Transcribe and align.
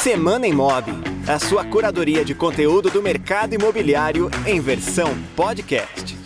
Semana 0.00 0.46
Imob, 0.46 0.84
a 1.26 1.38
sua 1.38 1.64
curadoria 1.64 2.24
de 2.24 2.34
conteúdo 2.34 2.90
do 2.90 3.02
mercado 3.02 3.54
imobiliário 3.54 4.30
em 4.46 4.60
versão 4.60 5.16
podcast. 5.36 6.17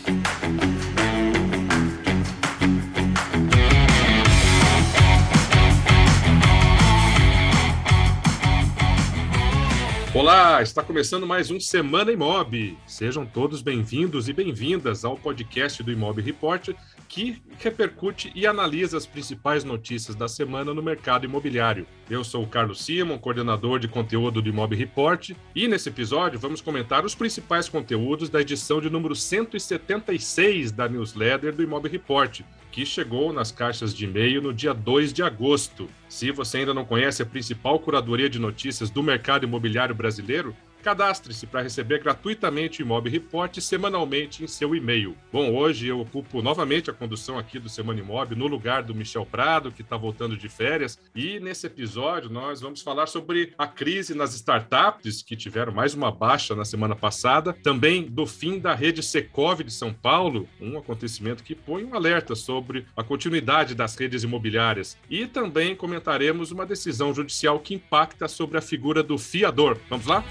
Olá, 10.14 10.60
está 10.60 10.82
começando 10.82 11.26
mais 11.26 11.50
um 11.50 11.58
Semana 11.58 12.12
Imob. 12.12 12.76
Sejam 12.86 13.24
todos 13.24 13.62
bem-vindos 13.62 14.28
e 14.28 14.32
bem-vindas 14.34 15.06
ao 15.06 15.16
podcast 15.16 15.82
do 15.82 15.90
Imob 15.90 16.20
Report, 16.20 16.68
que 17.08 17.42
repercute 17.58 18.30
e 18.34 18.46
analisa 18.46 18.98
as 18.98 19.06
principais 19.06 19.64
notícias 19.64 20.14
da 20.14 20.28
semana 20.28 20.74
no 20.74 20.82
mercado 20.82 21.24
imobiliário. 21.24 21.86
Eu 22.10 22.22
sou 22.22 22.42
o 22.44 22.46
Carlos 22.46 22.84
Simon, 22.84 23.16
coordenador 23.16 23.78
de 23.78 23.88
conteúdo 23.88 24.42
do 24.42 24.50
Imob 24.50 24.76
Report, 24.76 25.30
e 25.54 25.66
nesse 25.66 25.88
episódio 25.88 26.38
vamos 26.38 26.60
comentar 26.60 27.06
os 27.06 27.14
principais 27.14 27.66
conteúdos 27.66 28.28
da 28.28 28.42
edição 28.42 28.82
de 28.82 28.90
número 28.90 29.16
176 29.16 30.72
da 30.72 30.86
newsletter 30.90 31.54
do 31.54 31.62
Imob 31.62 31.88
Report, 31.88 32.42
que 32.72 32.86
chegou 32.86 33.34
nas 33.34 33.52
caixas 33.52 33.94
de 33.94 34.06
e-mail 34.06 34.40
no 34.40 34.52
dia 34.52 34.72
2 34.72 35.12
de 35.12 35.22
agosto. 35.22 35.88
Se 36.08 36.32
você 36.32 36.58
ainda 36.58 36.72
não 36.72 36.86
conhece 36.86 37.22
a 37.22 37.26
principal 37.26 37.78
curadoria 37.78 38.30
de 38.30 38.38
notícias 38.38 38.88
do 38.88 39.02
mercado 39.02 39.44
imobiliário 39.44 39.94
brasileiro, 39.94 40.56
Cadastre-se 40.82 41.46
para 41.46 41.62
receber 41.62 42.02
gratuitamente 42.02 42.82
o 42.82 42.84
Imob 42.84 43.08
Report 43.08 43.56
semanalmente 43.60 44.42
em 44.42 44.48
seu 44.48 44.74
e-mail. 44.74 45.16
Bom, 45.32 45.54
hoje 45.54 45.86
eu 45.86 46.00
ocupo 46.00 46.42
novamente 46.42 46.90
a 46.90 46.92
condução 46.92 47.38
aqui 47.38 47.58
do 47.60 47.68
Semana 47.68 48.00
Imob 48.00 48.34
no 48.34 48.48
lugar 48.48 48.82
do 48.82 48.94
Michel 48.94 49.24
Prado, 49.24 49.70
que 49.70 49.82
está 49.82 49.96
voltando 49.96 50.36
de 50.36 50.48
férias. 50.48 50.98
E 51.14 51.38
nesse 51.38 51.68
episódio 51.68 52.28
nós 52.28 52.60
vamos 52.60 52.82
falar 52.82 53.06
sobre 53.06 53.54
a 53.56 53.66
crise 53.66 54.12
nas 54.12 54.34
startups, 54.34 55.22
que 55.22 55.36
tiveram 55.36 55.72
mais 55.72 55.94
uma 55.94 56.10
baixa 56.10 56.54
na 56.56 56.64
semana 56.64 56.96
passada. 56.96 57.52
Também 57.62 58.02
do 58.02 58.26
fim 58.26 58.58
da 58.58 58.74
rede 58.74 59.02
Secov 59.02 59.62
de 59.62 59.72
São 59.72 59.92
Paulo, 59.92 60.48
um 60.60 60.76
acontecimento 60.76 61.44
que 61.44 61.54
põe 61.54 61.84
um 61.84 61.94
alerta 61.94 62.34
sobre 62.34 62.86
a 62.96 63.04
continuidade 63.04 63.74
das 63.74 63.94
redes 63.94 64.24
imobiliárias. 64.24 64.98
E 65.08 65.28
também 65.28 65.76
comentaremos 65.76 66.50
uma 66.50 66.66
decisão 66.66 67.14
judicial 67.14 67.60
que 67.60 67.74
impacta 67.74 68.26
sobre 68.26 68.58
a 68.58 68.60
figura 68.60 69.02
do 69.02 69.16
fiador. 69.16 69.78
Vamos 69.88 70.06
lá? 70.06 70.24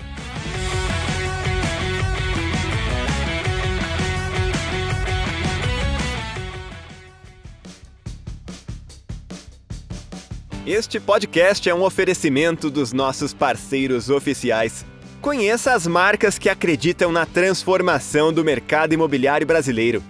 Este 10.65 10.99
podcast 10.99 11.67
é 11.67 11.73
um 11.73 11.81
oferecimento 11.81 12.69
dos 12.69 12.93
nossos 12.93 13.33
parceiros 13.33 14.11
oficiais. 14.11 14.85
Conheça 15.19 15.73
as 15.73 15.87
marcas 15.87 16.37
que 16.37 16.49
acreditam 16.49 17.11
na 17.11 17.25
transformação 17.25 18.31
do 18.31 18.43
mercado 18.43 18.93
imobiliário 18.93 19.47
brasileiro. 19.47 20.03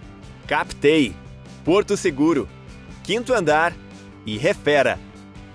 Captei, 0.46 1.16
Porto 1.64 1.96
Seguro, 1.96 2.50
Quinto 3.02 3.34
Andar 3.34 3.74
e 4.26 4.38
Refera. 4.38 5.00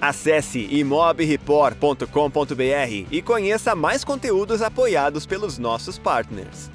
Acesse 0.00 0.66
imobreport.com.br 0.70 3.06
e 3.10 3.20
conheça 3.20 3.75
mais 3.75 4.03
conteúdos 4.03 4.62
apoiados 4.62 5.27
pelos 5.27 5.58
nossos 5.58 5.98
partners. 5.98 6.70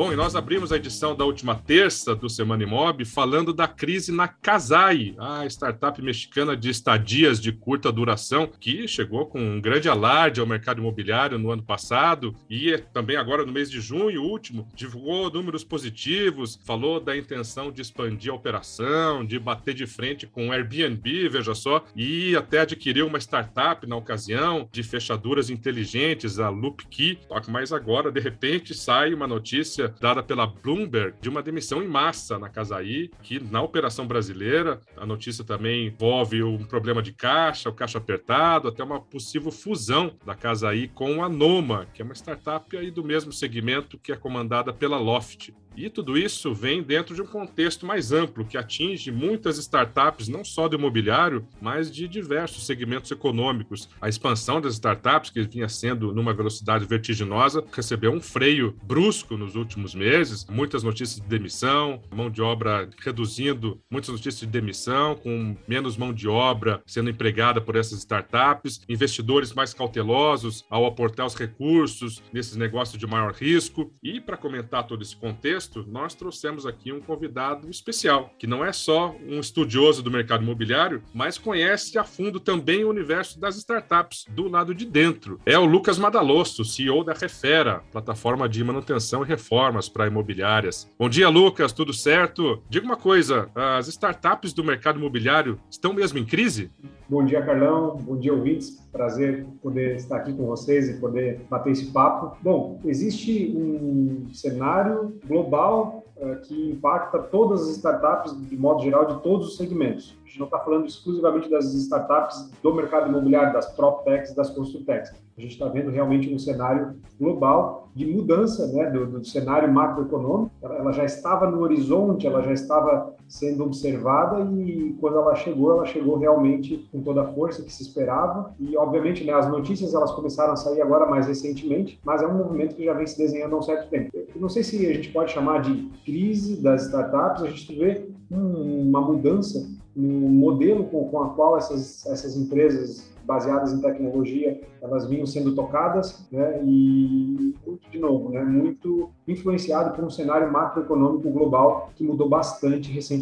Bom, 0.00 0.14
e 0.14 0.16
nós 0.16 0.34
abrimos 0.34 0.72
a 0.72 0.76
edição 0.76 1.14
da 1.14 1.26
última 1.26 1.54
terça 1.54 2.16
do 2.16 2.26
Semana 2.26 2.62
Imob 2.62 3.04
falando 3.04 3.52
da 3.52 3.68
crise 3.68 4.10
na 4.10 4.26
Casai, 4.26 5.14
a 5.18 5.44
startup 5.44 6.00
mexicana 6.00 6.56
de 6.56 6.70
estadias 6.70 7.38
de 7.38 7.52
curta 7.52 7.92
duração, 7.92 8.46
que 8.46 8.88
chegou 8.88 9.26
com 9.26 9.38
um 9.38 9.60
grande 9.60 9.90
alarde 9.90 10.40
ao 10.40 10.46
mercado 10.46 10.80
imobiliário 10.80 11.38
no 11.38 11.50
ano 11.50 11.62
passado 11.62 12.34
e 12.48 12.78
também 12.94 13.18
agora 13.18 13.44
no 13.44 13.52
mês 13.52 13.70
de 13.70 13.78
junho 13.78 14.22
último, 14.22 14.66
divulgou 14.74 15.30
números 15.30 15.64
positivos, 15.64 16.58
falou 16.64 16.98
da 16.98 17.14
intenção 17.14 17.70
de 17.70 17.82
expandir 17.82 18.32
a 18.32 18.36
operação, 18.36 19.22
de 19.22 19.38
bater 19.38 19.74
de 19.74 19.86
frente 19.86 20.26
com 20.26 20.48
o 20.48 20.52
Airbnb, 20.52 21.28
veja 21.28 21.54
só, 21.54 21.84
e 21.94 22.34
até 22.34 22.60
adquiriu 22.60 23.06
uma 23.06 23.20
startup 23.20 23.86
na 23.86 23.96
ocasião 23.96 24.66
de 24.72 24.82
fechaduras 24.82 25.50
inteligentes, 25.50 26.38
a 26.38 26.48
LoopKey, 26.48 27.18
mas 27.48 27.70
agora, 27.70 28.10
de 28.10 28.18
repente, 28.18 28.72
sai 28.72 29.12
uma 29.12 29.26
notícia 29.26 29.89
dada 30.00 30.22
pela 30.22 30.46
Bloomberg 30.46 31.14
de 31.20 31.28
uma 31.28 31.42
demissão 31.42 31.82
em 31.82 31.88
massa 31.88 32.38
na 32.38 32.48
Casaí, 32.48 33.10
que 33.22 33.40
na 33.40 33.62
operação 33.62 34.06
brasileira, 34.06 34.80
a 34.96 35.06
notícia 35.06 35.44
também 35.44 35.86
envolve 35.86 36.42
um 36.42 36.64
problema 36.64 37.02
de 37.02 37.12
caixa, 37.12 37.68
o 37.68 37.74
caixa 37.74 37.98
apertado, 37.98 38.68
até 38.68 38.82
uma 38.82 39.00
possível 39.00 39.50
fusão 39.50 40.14
da 40.24 40.34
Casaí 40.34 40.88
com 40.88 41.24
a 41.24 41.28
Noma, 41.28 41.86
que 41.92 42.02
é 42.02 42.04
uma 42.04 42.14
startup 42.14 42.76
aí 42.76 42.90
do 42.90 43.04
mesmo 43.04 43.32
segmento 43.32 43.98
que 43.98 44.12
é 44.12 44.16
comandada 44.16 44.72
pela 44.72 44.98
Loft. 44.98 45.52
E 45.80 45.88
tudo 45.88 46.18
isso 46.18 46.52
vem 46.52 46.82
dentro 46.82 47.14
de 47.14 47.22
um 47.22 47.26
contexto 47.26 47.86
mais 47.86 48.12
amplo, 48.12 48.44
que 48.44 48.58
atinge 48.58 49.10
muitas 49.10 49.56
startups, 49.56 50.28
não 50.28 50.44
só 50.44 50.68
do 50.68 50.76
imobiliário, 50.76 51.48
mas 51.58 51.90
de 51.90 52.06
diversos 52.06 52.66
segmentos 52.66 53.10
econômicos. 53.10 53.88
A 53.98 54.06
expansão 54.06 54.60
das 54.60 54.74
startups, 54.74 55.30
que 55.30 55.40
vinha 55.40 55.70
sendo 55.70 56.12
numa 56.12 56.34
velocidade 56.34 56.84
vertiginosa, 56.84 57.64
recebeu 57.72 58.12
um 58.12 58.20
freio 58.20 58.76
brusco 58.82 59.38
nos 59.38 59.56
últimos 59.56 59.94
meses. 59.94 60.46
Muitas 60.50 60.82
notícias 60.82 61.18
de 61.18 61.26
demissão, 61.26 62.02
mão 62.14 62.28
de 62.28 62.42
obra 62.42 62.86
reduzindo, 62.98 63.80
muitas 63.90 64.10
notícias 64.10 64.40
de 64.40 64.48
demissão, 64.48 65.14
com 65.14 65.56
menos 65.66 65.96
mão 65.96 66.12
de 66.12 66.28
obra 66.28 66.82
sendo 66.86 67.08
empregada 67.08 67.58
por 67.58 67.74
essas 67.74 68.00
startups, 68.00 68.82
investidores 68.86 69.54
mais 69.54 69.72
cautelosos 69.72 70.62
ao 70.68 70.84
aportar 70.84 71.24
os 71.24 71.34
recursos 71.34 72.22
nesses 72.34 72.56
negócios 72.56 72.98
de 72.98 73.06
maior 73.06 73.32
risco. 73.32 73.90
E 74.02 74.20
para 74.20 74.36
comentar 74.36 74.86
todo 74.86 75.00
esse 75.00 75.16
contexto, 75.16 75.69
contexto, 75.70 75.84
nós 75.88 76.14
trouxemos 76.14 76.66
aqui 76.66 76.92
um 76.92 77.00
convidado 77.00 77.70
especial, 77.70 78.34
que 78.38 78.46
não 78.46 78.64
é 78.64 78.72
só 78.72 79.14
um 79.26 79.38
estudioso 79.38 80.02
do 80.02 80.10
mercado 80.10 80.42
imobiliário, 80.42 81.02
mas 81.14 81.38
conhece 81.38 81.98
a 81.98 82.04
fundo 82.04 82.40
também 82.40 82.84
o 82.84 82.90
universo 82.90 83.38
das 83.38 83.56
startups 83.56 84.24
do 84.28 84.48
lado 84.48 84.74
de 84.74 84.84
dentro. 84.84 85.40
É 85.46 85.58
o 85.58 85.64
Lucas 85.64 85.98
Madalosso, 85.98 86.64
CEO 86.64 87.04
da 87.04 87.12
Refera, 87.12 87.82
plataforma 87.92 88.48
de 88.48 88.62
manutenção 88.64 89.22
e 89.22 89.26
reformas 89.26 89.88
para 89.88 90.06
imobiliárias. 90.06 90.90
Bom 90.98 91.08
dia, 91.08 91.28
Lucas, 91.28 91.72
tudo 91.72 91.92
certo? 91.92 92.62
Diga 92.68 92.84
uma 92.84 92.96
coisa, 92.96 93.50
as 93.54 93.86
startups 93.88 94.52
do 94.52 94.64
mercado 94.64 94.98
imobiliário 94.98 95.60
estão 95.70 95.92
mesmo 95.92 96.18
em 96.18 96.24
crise? 96.24 96.70
Bom 97.10 97.24
dia, 97.24 97.42
Carlão. 97.42 97.96
Bom 97.96 98.16
dia, 98.16 98.32
ouvintes. 98.32 98.88
Prazer 98.92 99.44
poder 99.60 99.96
estar 99.96 100.18
aqui 100.18 100.32
com 100.32 100.46
vocês 100.46 100.88
e 100.88 101.00
poder 101.00 101.44
bater 101.50 101.72
esse 101.72 101.86
papo. 101.86 102.36
Bom, 102.40 102.78
existe 102.84 103.52
um 103.52 104.32
cenário 104.32 105.18
global 105.26 106.04
uh, 106.16 106.36
que 106.42 106.70
impacta 106.70 107.18
todas 107.18 107.62
as 107.62 107.70
startups, 107.70 108.32
de 108.48 108.56
modo 108.56 108.84
geral, 108.84 109.06
de 109.06 109.20
todos 109.24 109.48
os 109.48 109.56
segmentos. 109.56 110.16
A 110.22 110.28
gente 110.28 110.38
não 110.38 110.46
está 110.46 110.60
falando 110.60 110.86
exclusivamente 110.86 111.50
das 111.50 111.74
startups 111.74 112.48
do 112.62 112.72
mercado 112.72 113.08
imobiliário, 113.08 113.52
das 113.52 113.66
PropTechs, 113.74 114.32
das 114.32 114.50
Construtechs. 114.50 115.10
A 115.36 115.40
gente 115.40 115.54
está 115.54 115.66
vendo 115.66 115.90
realmente 115.90 116.32
um 116.32 116.38
cenário 116.38 116.94
global 117.18 117.88
de 117.92 118.06
mudança 118.06 118.68
né, 118.68 118.88
do, 118.88 119.06
do, 119.06 119.24
cenário 119.24 119.72
macroeconômico. 119.72 120.52
Ela, 120.62 120.76
ela, 120.76 120.92
já 120.92 121.04
estava 121.04 121.50
no 121.50 121.60
horizonte, 121.60 122.24
ela 122.24 122.40
já 122.40 122.52
estava 122.52 123.16
sendo 123.30 123.62
observada 123.62 124.40
e 124.60 124.96
quando 125.00 125.16
ela 125.16 125.36
chegou, 125.36 125.70
ela 125.70 125.86
chegou 125.86 126.18
realmente 126.18 126.88
com 126.90 127.00
toda 127.00 127.22
a 127.22 127.32
força 127.32 127.62
que 127.62 127.72
se 127.72 127.82
esperava. 127.82 128.52
E, 128.58 128.76
obviamente, 128.76 129.24
né, 129.24 129.32
as 129.32 129.48
notícias 129.48 129.94
elas 129.94 130.10
começaram 130.10 130.52
a 130.52 130.56
sair 130.56 130.82
agora 130.82 131.06
mais 131.06 131.28
recentemente, 131.28 132.00
mas 132.04 132.22
é 132.22 132.26
um 132.26 132.36
movimento 132.36 132.74
que 132.74 132.84
já 132.84 132.92
vem 132.92 133.06
se 133.06 133.16
desenhando 133.16 133.54
há 133.54 133.58
um 133.60 133.62
certo 133.62 133.88
tempo. 133.88 134.10
Eu 134.14 134.40
não 134.40 134.48
sei 134.48 134.64
se 134.64 134.84
a 134.84 134.92
gente 134.92 135.10
pode 135.12 135.30
chamar 135.30 135.62
de 135.62 135.88
crise 136.04 136.60
das 136.60 136.86
startups, 136.86 137.44
a 137.44 137.46
gente 137.46 137.78
vê 137.78 138.04
uma 138.30 139.00
mudança 139.00 139.64
no 139.94 140.28
modelo 140.28 140.84
com, 140.84 141.08
com 141.08 141.22
a 141.22 141.30
qual 141.30 141.56
essas, 141.56 142.04
essas 142.06 142.36
empresas 142.36 143.10
baseadas 143.24 143.72
em 143.72 143.80
tecnologia, 143.80 144.60
elas 144.82 145.06
vinham 145.06 145.24
sendo 145.24 145.54
tocadas, 145.54 146.26
né, 146.32 146.60
e 146.64 147.54
muito, 147.64 147.88
de 147.90 147.98
novo, 147.98 148.30
né, 148.30 148.42
muito 148.42 149.10
influenciado 149.28 149.94
por 149.94 150.04
um 150.04 150.10
cenário 150.10 150.50
macroeconômico 150.52 151.30
global 151.30 151.90
que 151.94 152.02
mudou 152.02 152.28
bastante 152.28 152.90
recentemente. 152.90 153.19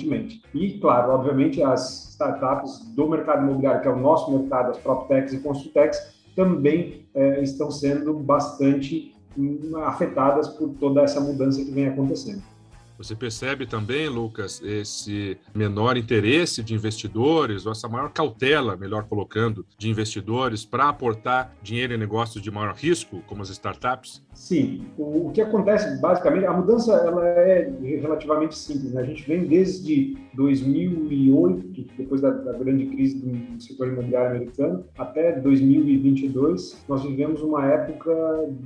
E, 0.55 0.79
claro, 0.79 1.13
obviamente, 1.13 1.63
as 1.63 2.11
startups 2.11 2.81
do 2.95 3.09
mercado 3.09 3.43
imobiliário, 3.45 3.81
que 3.81 3.89
é 3.89 3.91
o 3.91 3.99
nosso 3.99 4.31
mercado, 4.31 4.71
as 4.71 4.79
PropTechs 4.79 5.33
e 5.33 5.41
Construtechs, 5.41 5.99
também 6.35 7.07
é, 7.15 7.43
estão 7.43 7.71
sendo 7.71 8.15
bastante 8.15 9.15
hum, 9.37 9.73
afetadas 9.85 10.49
por 10.49 10.71
toda 10.81 11.03
essa 11.03 11.21
mudança 11.21 11.65
que 11.65 11.71
vem 11.71 11.87
acontecendo. 11.87 12.43
Você 12.99 13.15
percebe 13.15 13.65
também, 13.65 14.09
Lucas, 14.09 14.61
esse 14.63 15.39
menor 15.55 15.97
interesse 15.97 16.63
de 16.65 16.75
investidores, 16.75 17.65
ou 17.65 17.73
essa 17.73 17.89
maior 17.89 18.11
cautela, 18.11 18.77
melhor 18.77 19.05
colocando, 19.05 19.65
de 19.79 19.89
investidores 19.89 20.65
para 20.65 20.89
aportar 20.89 21.55
dinheiro 21.63 21.95
em 21.95 21.99
negócios 21.99 22.43
de 22.43 22.51
maior 22.51 22.75
risco, 22.75 23.23
como 23.27 23.43
as 23.43 23.51
startups? 23.51 24.27
Sim. 24.35 24.87
O, 24.97 25.31
que 25.33 25.41
acontece, 25.41 26.01
basicamente, 26.01 26.47
a 26.47 26.53
mudança 26.53 26.93
ela 26.93 27.25
é 27.27 27.71
relativamente 28.01 28.57
simples. 28.57 28.93
Né? 28.93 29.03
A 29.03 29.05
gente 29.05 29.27
vem 29.27 29.45
desde 29.45 30.17
2008, 30.35 31.87
depois 31.97 32.21
da, 32.21 32.31
da 32.31 32.53
grande 32.53 32.87
crise 32.87 33.19
do 33.19 33.63
setor 33.63 33.89
imobiliário 33.89 34.37
americano, 34.37 34.85
até 34.97 35.39
2022, 35.41 36.85
nós 36.89 37.03
vivemos 37.03 37.43
uma 37.43 37.65
época 37.65 38.13